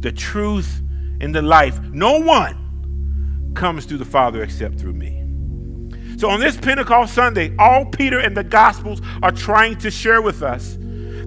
the 0.00 0.12
truth, 0.12 0.82
and 1.20 1.34
the 1.34 1.42
life. 1.42 1.80
No 1.80 2.20
one 2.20 3.52
comes 3.54 3.86
to 3.86 3.96
the 3.96 4.04
Father 4.04 4.42
except 4.42 4.78
through 4.78 4.92
me. 4.92 5.22
So 6.18 6.30
on 6.30 6.40
this 6.40 6.56
Pentecost 6.56 7.14
Sunday, 7.14 7.54
all 7.58 7.86
Peter 7.86 8.18
and 8.18 8.36
the 8.36 8.44
Gospels 8.44 9.00
are 9.22 9.32
trying 9.32 9.76
to 9.78 9.90
share 9.90 10.22
with 10.22 10.42
us 10.42 10.78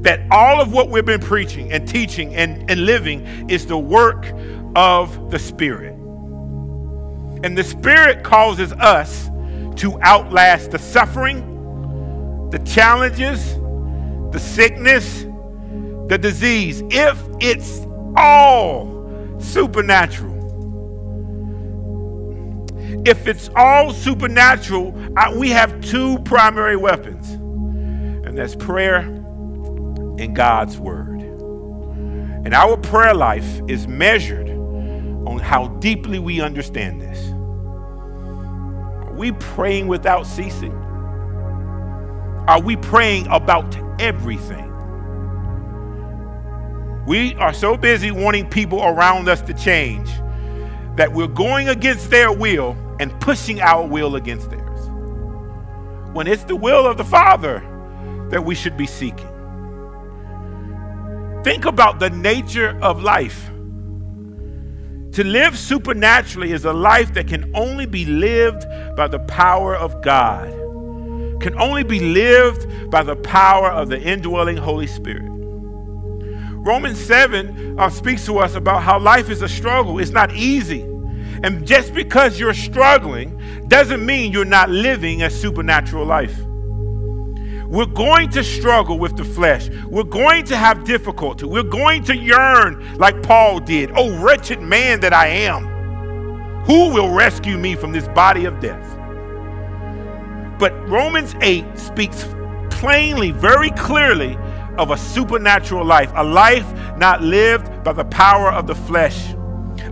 that 0.01 0.21
all 0.31 0.61
of 0.61 0.71
what 0.71 0.89
we've 0.89 1.05
been 1.05 1.19
preaching 1.19 1.73
and 1.73 1.87
teaching 1.87 2.35
and, 2.35 2.69
and 2.71 2.85
living 2.85 3.49
is 3.49 3.65
the 3.65 3.77
work 3.77 4.31
of 4.75 5.29
the 5.29 5.39
Spirit. 5.39 5.93
And 7.43 7.57
the 7.57 7.63
Spirit 7.63 8.23
causes 8.23 8.71
us 8.73 9.29
to 9.77 9.99
outlast 10.01 10.71
the 10.71 10.79
suffering, 10.79 12.49
the 12.49 12.59
challenges, 12.59 13.55
the 14.31 14.39
sickness, 14.39 15.23
the 16.07 16.17
disease, 16.17 16.81
if 16.89 17.21
it's 17.41 17.85
all 18.15 19.37
supernatural. 19.39 20.37
If 23.05 23.27
it's 23.27 23.49
all 23.55 23.93
supernatural, 23.93 24.93
we 25.35 25.49
have 25.49 25.79
two 25.81 26.19
primary 26.19 26.75
weapons, 26.75 27.31
and 27.31 28.37
that's 28.37 28.55
prayer 28.55 29.18
in 30.19 30.33
God's 30.33 30.77
Word. 30.77 31.21
And 31.21 32.53
our 32.53 32.77
prayer 32.77 33.13
life 33.13 33.61
is 33.67 33.87
measured 33.87 34.49
on 34.49 35.39
how 35.39 35.67
deeply 35.79 36.19
we 36.19 36.41
understand 36.41 37.01
this. 37.01 37.31
Are 37.31 39.13
we 39.13 39.31
praying 39.33 39.87
without 39.87 40.25
ceasing? 40.25 40.73
Are 42.47 42.61
we 42.61 42.75
praying 42.75 43.27
about 43.27 43.77
everything? 44.01 44.65
We 47.05 47.35
are 47.35 47.53
so 47.53 47.77
busy 47.77 48.11
wanting 48.11 48.49
people 48.49 48.83
around 48.83 49.29
us 49.29 49.41
to 49.43 49.53
change 49.53 50.09
that 50.95 51.11
we're 51.13 51.27
going 51.27 51.69
against 51.69 52.09
their 52.09 52.31
will 52.31 52.75
and 52.99 53.17
pushing 53.21 53.61
our 53.61 53.85
will 53.85 54.15
against 54.15 54.49
theirs. 54.49 54.89
When 56.13 56.27
it's 56.27 56.43
the 56.43 56.55
will 56.55 56.85
of 56.85 56.97
the 56.97 57.05
Father 57.05 57.63
that 58.29 58.43
we 58.43 58.55
should 58.55 58.77
be 58.77 58.85
seeking. 58.85 59.28
Think 61.43 61.65
about 61.65 61.99
the 61.99 62.09
nature 62.09 62.77
of 62.81 63.01
life. 63.01 63.49
To 65.13 65.23
live 65.23 65.57
supernaturally 65.57 66.51
is 66.51 66.65
a 66.65 66.73
life 66.73 67.13
that 67.13 67.27
can 67.27 67.51
only 67.55 67.85
be 67.85 68.05
lived 68.05 68.65
by 68.95 69.07
the 69.07 69.19
power 69.19 69.75
of 69.75 70.01
God, 70.03 70.49
can 71.41 71.59
only 71.59 71.83
be 71.83 71.99
lived 71.99 72.91
by 72.91 73.03
the 73.03 73.15
power 73.15 73.71
of 73.71 73.89
the 73.89 73.99
indwelling 73.99 74.57
Holy 74.57 74.87
Spirit. 74.87 75.29
Romans 76.61 76.99
7 76.99 77.79
uh, 77.79 77.89
speaks 77.89 78.25
to 78.25 78.37
us 78.37 78.55
about 78.55 78.83
how 78.83 78.99
life 78.99 79.29
is 79.29 79.41
a 79.41 79.49
struggle, 79.49 79.97
it's 79.97 80.11
not 80.11 80.35
easy. 80.35 80.81
And 81.41 81.65
just 81.65 81.93
because 81.93 82.37
you're 82.37 82.53
struggling 82.53 83.65
doesn't 83.69 84.05
mean 84.05 84.33
you're 84.33 84.43
not 84.43 84.69
living 84.69 85.23
a 85.23 85.29
supernatural 85.29 86.05
life. 86.05 86.37
We're 87.69 87.85
going 87.85 88.31
to 88.31 88.43
struggle 88.43 88.97
with 88.97 89.15
the 89.15 89.23
flesh. 89.23 89.69
We're 89.87 90.01
going 90.01 90.43
to 90.45 90.57
have 90.57 90.85
difficulty. 90.85 91.45
We're 91.45 91.61
going 91.61 92.03
to 92.05 92.17
yearn 92.17 92.97
like 92.97 93.21
Paul 93.21 93.59
did. 93.59 93.91
Oh, 93.95 94.19
wretched 94.23 94.59
man 94.59 95.01
that 95.01 95.13
I 95.13 95.27
am. 95.27 96.63
Who 96.65 96.91
will 96.91 97.13
rescue 97.13 97.59
me 97.59 97.75
from 97.75 97.91
this 97.91 98.07
body 98.07 98.45
of 98.45 98.59
death? 98.59 98.97
But 100.57 100.73
Romans 100.89 101.35
8 101.41 101.77
speaks 101.77 102.25
plainly, 102.71 103.29
very 103.29 103.69
clearly, 103.71 104.35
of 104.79 104.89
a 104.89 104.97
supernatural 104.97 105.85
life, 105.85 106.11
a 106.15 106.23
life 106.23 106.73
not 106.97 107.21
lived 107.21 107.83
by 107.83 107.93
the 107.93 108.05
power 108.05 108.51
of 108.51 108.65
the 108.65 108.73
flesh, 108.73 109.35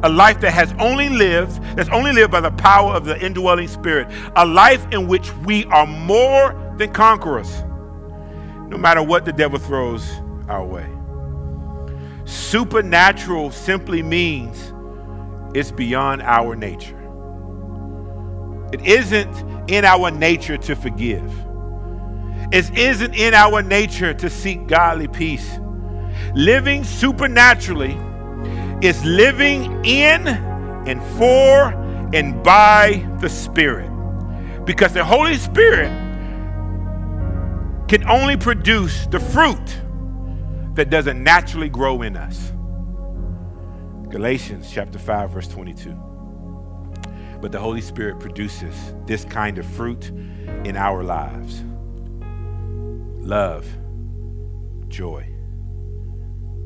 a 0.02 0.10
life 0.10 0.40
that 0.42 0.52
has 0.52 0.74
only 0.80 1.10
lived, 1.10 1.62
that's 1.76 1.90
only 1.90 2.12
lived 2.12 2.32
by 2.32 2.42
the 2.42 2.52
power 2.52 2.94
of 2.94 3.06
the 3.06 3.24
indwelling 3.24 3.68
spirit, 3.68 4.08
a 4.36 4.46
life 4.46 4.84
in 4.92 5.08
which 5.08 5.32
we 5.46 5.66
are 5.66 5.86
more 5.86 6.74
than 6.78 6.92
conquerors 6.92 7.64
no 8.68 8.78
matter 8.78 9.02
what 9.02 9.26
the 9.26 9.34
devil 9.34 9.60
throws 9.60 10.10
our 10.48 10.66
way. 10.66 10.88
Supernatural 12.26 13.52
simply 13.52 14.04
means 14.04 14.74
it's 15.56 15.72
beyond 15.72 16.22
our 16.22 16.56
nature. 16.56 16.96
It 18.74 18.86
isn't 18.86 19.70
in 19.70 19.86
our 19.86 20.12
nature 20.12 20.58
to 20.58 20.76
forgive. 20.76 21.32
It 22.52 22.78
isn't 22.78 23.16
in 23.16 23.34
our 23.34 23.62
nature 23.62 24.14
to 24.14 24.30
seek 24.30 24.68
godly 24.68 25.08
peace. 25.08 25.60
Living 26.34 26.84
supernaturally 26.84 27.98
is 28.82 29.04
living 29.06 29.86
in 29.86 30.28
and 30.28 31.02
for 31.18 31.74
and 32.14 32.44
by 32.44 33.08
the 33.20 33.30
Spirit. 33.30 33.90
Because 34.66 34.94
the 34.94 35.04
Holy 35.04 35.36
Spirit 35.36 35.92
can 37.88 38.08
only 38.10 38.36
produce 38.36 39.08
the 39.08 39.20
fruit 39.20 39.82
that 40.76 40.90
doesn't 40.90 41.24
naturally 41.24 41.70
grow 41.70 42.02
in 42.02 42.18
us. 42.18 42.52
Galatians 44.10 44.70
chapter 44.72 45.00
5 45.00 45.32
verse 45.32 45.48
22. 45.48 45.92
But 47.42 47.52
the 47.52 47.60
Holy 47.60 47.82
Spirit 47.82 48.20
produces 48.20 48.74
this 49.06 49.24
kind 49.26 49.58
of 49.58 49.66
fruit 49.66 50.10
in 50.66 50.76
our 50.76 51.04
lives. 51.04 51.64
Love, 53.26 53.66
joy, 54.88 55.28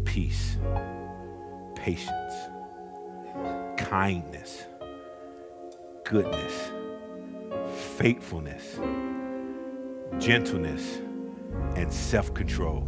peace, 0.05 0.57
patience, 1.75 2.33
kindness, 3.77 4.65
goodness, 6.05 6.71
faithfulness, 7.97 8.79
gentleness, 10.19 11.01
and 11.75 11.91
self 11.91 12.33
control. 12.33 12.87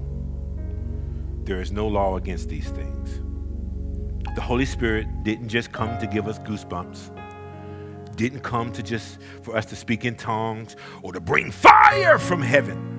There 1.44 1.60
is 1.62 1.72
no 1.72 1.88
law 1.88 2.16
against 2.16 2.50
these 2.50 2.70
things. 2.70 3.22
The 4.36 4.42
Holy 4.42 4.66
Spirit 4.66 5.08
didn't 5.24 5.50
just 5.50 5.72
come 5.72 5.98
to 6.00 6.08
give 6.08 6.28
us 6.28 6.40
goosebumps, 6.40 8.16
didn't 8.16 8.40
come 8.40 8.72
to 8.72 8.82
just 8.82 9.20
for 9.42 9.56
us 9.56 9.66
to 9.68 9.76
speak 9.76 10.06
in 10.06 10.16
tongues 10.16 10.76
or 11.02 11.14
to 11.14 11.20
bring 11.20 11.52
fire 11.52 12.18
from 12.18 12.42
heaven, 12.42 12.90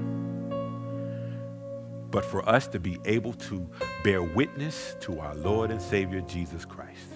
but 2.10 2.24
for 2.24 2.48
us 2.48 2.66
to 2.68 2.78
be 2.78 2.98
able 3.04 3.32
to 3.32 3.68
bear 4.04 4.22
witness 4.22 4.96
to 5.00 5.18
our 5.18 5.34
Lord 5.34 5.70
and 5.70 5.80
Savior 5.80 6.20
Jesus 6.20 6.64
Christ. 6.64 7.08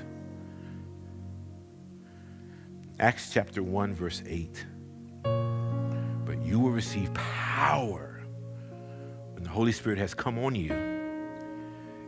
Acts 3.01 3.33
chapter 3.33 3.63
1, 3.63 3.95
verse 3.95 4.25
8. 4.27 4.67
But 5.23 6.43
you 6.43 6.59
will 6.59 6.73
receive 6.73 7.15
power 7.15 8.08
the 9.49 9.55
Holy 9.55 9.73
Spirit 9.73 9.99
has 9.99 10.13
come 10.13 10.39
on 10.39 10.55
you, 10.55 10.71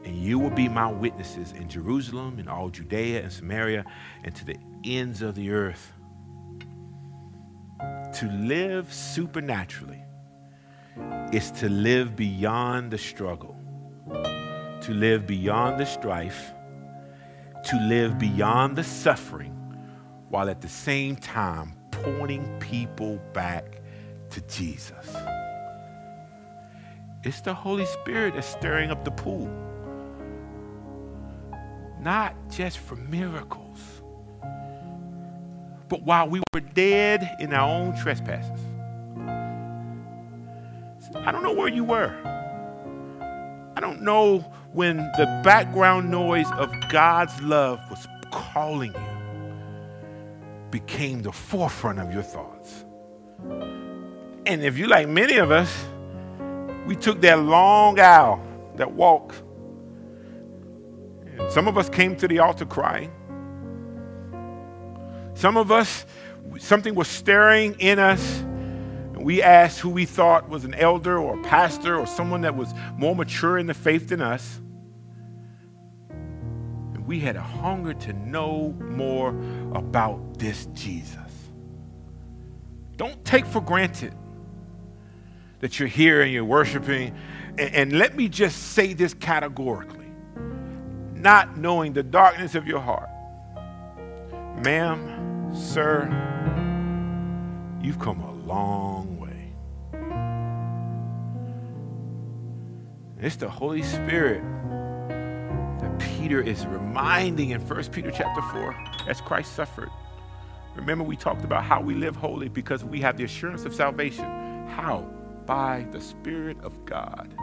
and 0.04 0.14
you 0.14 0.38
will 0.38 0.50
be 0.50 0.68
my 0.68 0.92
witnesses 0.92 1.52
in 1.52 1.70
Jerusalem, 1.70 2.38
in 2.38 2.48
all 2.48 2.68
Judea 2.68 3.22
and 3.22 3.32
Samaria, 3.32 3.86
and 4.22 4.34
to 4.34 4.44
the 4.44 4.56
ends 4.84 5.22
of 5.22 5.36
the 5.36 5.50
earth. 5.50 5.90
To 7.78 8.26
live 8.30 8.92
supernaturally 8.92 10.02
is 11.32 11.50
to 11.52 11.70
live 11.70 12.14
beyond 12.14 12.90
the 12.90 12.98
struggle, 12.98 13.56
to 14.82 14.92
live 14.92 15.26
beyond 15.26 15.80
the 15.80 15.86
strife, 15.86 16.52
to 17.64 17.76
live 17.88 18.18
beyond 18.18 18.76
the 18.76 18.84
suffering, 18.84 19.54
while 20.28 20.50
at 20.50 20.60
the 20.60 20.68
same 20.68 21.16
time 21.16 21.72
pointing 21.90 22.58
people 22.58 23.18
back 23.32 23.80
to 24.28 24.42
Jesus. 24.42 25.16
It's 27.22 27.42
the 27.42 27.52
Holy 27.52 27.84
Spirit 27.84 28.34
that's 28.34 28.46
stirring 28.46 28.90
up 28.90 29.04
the 29.04 29.10
pool. 29.10 29.50
Not 32.00 32.34
just 32.50 32.78
for 32.78 32.96
miracles, 32.96 33.78
but 35.88 36.02
while 36.02 36.28
we 36.28 36.40
were 36.54 36.60
dead 36.60 37.36
in 37.38 37.52
our 37.52 37.68
own 37.68 37.94
trespasses. 37.98 38.60
I 41.16 41.30
don't 41.30 41.42
know 41.42 41.52
where 41.52 41.68
you 41.68 41.84
were. 41.84 42.14
I 43.76 43.80
don't 43.80 44.00
know 44.00 44.38
when 44.72 44.96
the 44.96 45.40
background 45.44 46.10
noise 46.10 46.50
of 46.52 46.72
God's 46.88 47.38
love 47.42 47.80
was 47.90 48.06
calling 48.30 48.94
you, 48.94 50.70
became 50.70 51.20
the 51.20 51.32
forefront 51.32 51.98
of 51.98 52.14
your 52.14 52.22
thoughts. 52.22 52.86
And 54.46 54.62
if 54.62 54.78
you 54.78 54.86
like 54.86 55.08
many 55.08 55.36
of 55.36 55.50
us, 55.50 55.84
we 56.90 56.96
took 56.96 57.20
that 57.20 57.38
long 57.38 58.00
aisle, 58.00 58.42
that 58.74 58.90
walk. 58.90 59.36
And 61.38 61.52
some 61.52 61.68
of 61.68 61.78
us 61.78 61.88
came 61.88 62.16
to 62.16 62.26
the 62.26 62.40
altar 62.40 62.64
crying. 62.64 63.12
Some 65.34 65.56
of 65.56 65.70
us, 65.70 66.04
something 66.58 66.96
was 66.96 67.06
stirring 67.06 67.76
in 67.78 68.00
us. 68.00 68.40
And 68.40 69.24
we 69.24 69.40
asked 69.40 69.78
who 69.78 69.88
we 69.88 70.04
thought 70.04 70.48
was 70.48 70.64
an 70.64 70.74
elder 70.74 71.16
or 71.16 71.38
a 71.38 71.42
pastor 71.44 71.96
or 71.96 72.08
someone 72.08 72.40
that 72.40 72.56
was 72.56 72.74
more 72.96 73.14
mature 73.14 73.56
in 73.56 73.68
the 73.68 73.74
faith 73.74 74.08
than 74.08 74.20
us. 74.20 74.60
And 76.08 77.06
we 77.06 77.20
had 77.20 77.36
a 77.36 77.40
hunger 77.40 77.94
to 77.94 78.12
know 78.14 78.72
more 78.80 79.28
about 79.76 80.40
this 80.40 80.66
Jesus. 80.74 81.20
Don't 82.96 83.24
take 83.24 83.46
for 83.46 83.60
granted 83.60 84.12
that 85.60 85.78
you're 85.78 85.88
here 85.88 86.22
and 86.22 86.32
you're 86.32 86.44
worshiping. 86.44 87.14
And, 87.58 87.74
and 87.74 87.92
let 87.92 88.16
me 88.16 88.28
just 88.28 88.72
say 88.72 88.92
this 88.92 89.14
categorically 89.14 90.00
not 91.20 91.56
knowing 91.56 91.92
the 91.92 92.02
darkness 92.02 92.54
of 92.54 92.66
your 92.66 92.80
heart. 92.80 93.08
Ma'am, 94.64 95.54
sir, 95.54 96.08
you've 97.82 97.98
come 97.98 98.20
a 98.20 98.32
long 98.46 99.18
way. 99.18 99.52
It's 103.20 103.36
the 103.36 103.50
Holy 103.50 103.82
Spirit 103.82 104.42
that 105.80 105.98
Peter 105.98 106.40
is 106.40 106.66
reminding 106.66 107.50
in 107.50 107.60
1 107.60 107.84
Peter 107.90 108.10
chapter 108.10 108.42
4 108.52 108.74
as 109.08 109.20
Christ 109.20 109.54
suffered. 109.54 109.90
Remember, 110.74 111.04
we 111.04 111.16
talked 111.16 111.44
about 111.44 111.64
how 111.64 111.80
we 111.80 111.94
live 111.94 112.16
holy 112.16 112.48
because 112.48 112.84
we 112.84 113.00
have 113.00 113.16
the 113.16 113.24
assurance 113.24 113.64
of 113.64 113.74
salvation. 113.74 114.24
How? 114.68 115.06
By 115.50 115.84
the 115.90 116.00
Spirit 116.00 116.56
of 116.62 116.84
God. 116.84 117.34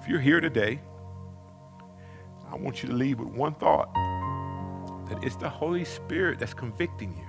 If 0.00 0.08
you're 0.08 0.22
here 0.22 0.40
today, 0.40 0.80
I 2.50 2.56
want 2.56 2.82
you 2.82 2.88
to 2.88 2.94
leave 2.94 3.18
with 3.18 3.28
one 3.28 3.52
thought 3.52 3.92
that 5.10 5.22
it's 5.22 5.36
the 5.36 5.50
Holy 5.50 5.84
Spirit 5.84 6.38
that's 6.38 6.54
convicting 6.54 7.14
you. 7.14 7.26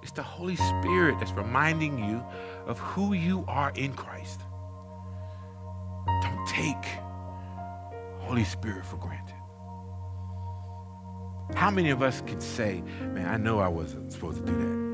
It's 0.00 0.12
the 0.12 0.22
Holy 0.22 0.54
Spirit 0.54 1.16
that's 1.18 1.32
reminding 1.32 1.98
you 1.98 2.24
of 2.66 2.78
who 2.78 3.14
you 3.14 3.44
are 3.48 3.72
in 3.74 3.94
Christ. 3.94 4.42
Don't 6.22 6.46
take 6.46 6.86
Holy 8.20 8.44
Spirit 8.44 8.86
for 8.86 8.96
granted. 8.98 9.34
How 11.56 11.72
many 11.72 11.90
of 11.90 12.00
us 12.00 12.22
could 12.24 12.44
say, 12.44 12.80
man, 13.00 13.26
I 13.26 13.38
know 13.38 13.58
I 13.58 13.66
wasn't 13.66 14.12
supposed 14.12 14.38
to 14.38 14.52
do 14.52 14.56
that? 14.56 14.89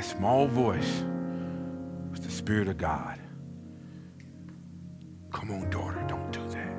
That 0.00 0.06
small 0.06 0.46
voice 0.46 1.04
was 2.10 2.20
the 2.20 2.30
Spirit 2.30 2.68
of 2.68 2.78
God. 2.78 3.20
Come 5.30 5.50
on, 5.50 5.68
daughter, 5.68 6.02
don't 6.08 6.32
do 6.32 6.40
that. 6.48 6.74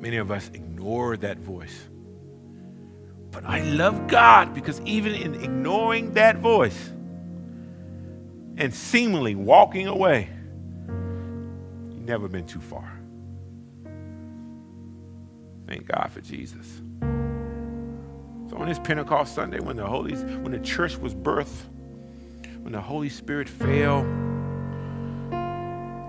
Many 0.00 0.16
of 0.16 0.30
us 0.30 0.48
ignore 0.54 1.18
that 1.18 1.36
voice. 1.36 1.78
But 3.30 3.44
I 3.44 3.60
love 3.60 4.06
God 4.06 4.54
because 4.54 4.80
even 4.86 5.14
in 5.14 5.34
ignoring 5.34 6.14
that 6.14 6.38
voice 6.38 6.92
and 8.56 8.72
seemingly 8.72 9.34
walking 9.34 9.86
away, 9.86 10.30
you've 10.88 12.06
never 12.06 12.26
been 12.26 12.46
too 12.46 12.62
far. 12.62 12.90
Thank 15.66 15.88
God 15.88 16.10
for 16.10 16.22
Jesus. 16.22 16.80
On 18.60 18.68
this 18.68 18.78
Pentecost 18.78 19.34
Sunday, 19.34 19.58
when 19.58 19.76
the 19.76 19.86
Holy, 19.86 20.14
when 20.14 20.52
the 20.52 20.58
church 20.58 20.98
was 20.98 21.14
birthed, 21.14 21.64
when 22.60 22.74
the 22.74 22.80
Holy 22.80 23.08
Spirit 23.08 23.48
fell, 23.48 24.00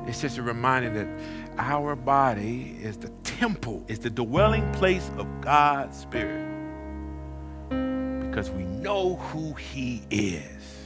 it's 0.05 0.19
just 0.19 0.37
a 0.37 0.41
reminder 0.41 0.89
that 0.89 1.07
our 1.57 1.95
body 1.95 2.75
is 2.81 2.97
the 2.97 3.07
temple, 3.23 3.85
is 3.87 3.99
the 3.99 4.09
dwelling 4.09 4.69
place 4.73 5.09
of 5.17 5.27
God's 5.39 5.97
Spirit. 5.97 6.45
Because 7.69 8.49
we 8.49 8.65
know 8.65 9.15
who 9.15 9.53
He 9.53 10.03
is. 10.09 10.80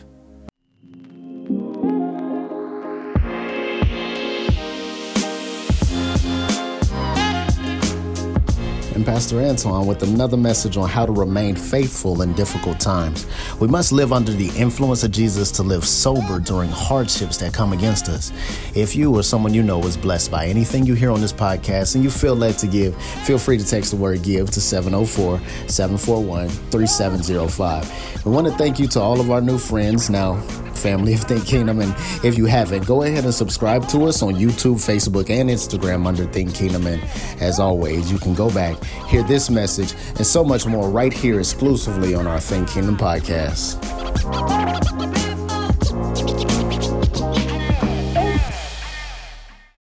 Pastor 9.06 9.39
Antoine 9.39 9.86
with 9.86 10.01
another 10.01 10.36
message 10.36 10.78
on 10.78 10.89
how 10.89 11.06
to 11.06 11.12
remain 11.12 11.56
faithful 11.56 12.24
in 12.24 12.34
difficult 12.34 12.80
times. 12.80 13.28
We 13.60 13.68
must 13.68 13.91
live 13.91 14.12
under 14.12 14.32
the 14.32 14.49
influence 14.60 15.03
of 15.03 15.12
Jesus 15.12 15.51
to 15.53 15.64
live 15.64 15.86
sober 15.86 16.39
during 16.39 16.70
hardships 16.70 17.38
that 17.38 17.53
come 17.53 17.72
against 17.72 18.10
us. 18.10 18.32
If 18.74 18.95
you 18.95 19.16
or 19.16 19.22
someone 19.22 19.53
you 19.53 19.62
know 19.62 19.80
is 19.84 19.95
blessed 19.95 20.32
by 20.32 20.47
anything 20.47 20.86
you 20.86 20.95
hear 20.95 21.12
on 21.12 21.22
this 21.22 21.34
podcast 21.34 21.93
and 21.93 22.03
you 22.03 22.10
feel 22.10 22.36
led 22.36 22.58
to 22.58 22.68
give, 22.68 22.99
feel 23.26 23.38
free 23.38 23.60
to 23.60 23.66
text 23.66 23.91
the 23.91 23.97
word 23.97 24.24
give 24.24 24.49
to 24.51 24.60
704 24.60 25.39
741 25.68 26.49
3705. 26.49 28.26
We 28.26 28.32
want 28.32 28.47
to 28.47 28.53
thank 28.53 28.80
you 28.80 28.88
to 28.88 28.99
all 28.99 29.20
of 29.20 29.30
our 29.30 29.41
new 29.41 29.60
friends. 29.60 30.10
Now, 30.10 30.41
family 30.76 31.14
of 31.14 31.22
Think 31.22 31.45
Kingdom. 31.47 31.80
And 31.80 31.95
if 32.24 32.38
you 32.38 32.45
haven't, 32.45 32.86
go 32.86 33.01
ahead 33.03 33.24
and 33.24 33.34
subscribe 33.34 33.88
to 33.89 34.06
us 34.06 34.22
on 34.22 34.36
YouTube, 34.36 34.76
Facebook, 34.76 35.30
and 35.30 35.49
Instagram 35.49 36.06
under 36.06 36.26
Think 36.26 36.53
Kingdom. 36.53 36.86
And 36.86 37.01
as 37.41 37.60
always, 37.60 38.12
you 38.12 38.20
can 38.20 38.36
go 38.36 38.51
back, 38.51 38.78
hear 39.08 39.24
this 39.24 39.50
message, 39.50 39.93
and 40.16 40.26
so 40.26 40.43
much 40.43 40.66
more 40.66 40.89
right 40.89 41.14
here 41.14 41.39
exclusively 41.39 42.16
on 42.16 42.28
our 42.28 42.39
Think 42.39 42.70
Kingdom 42.70 42.98
podcast. 42.98 43.82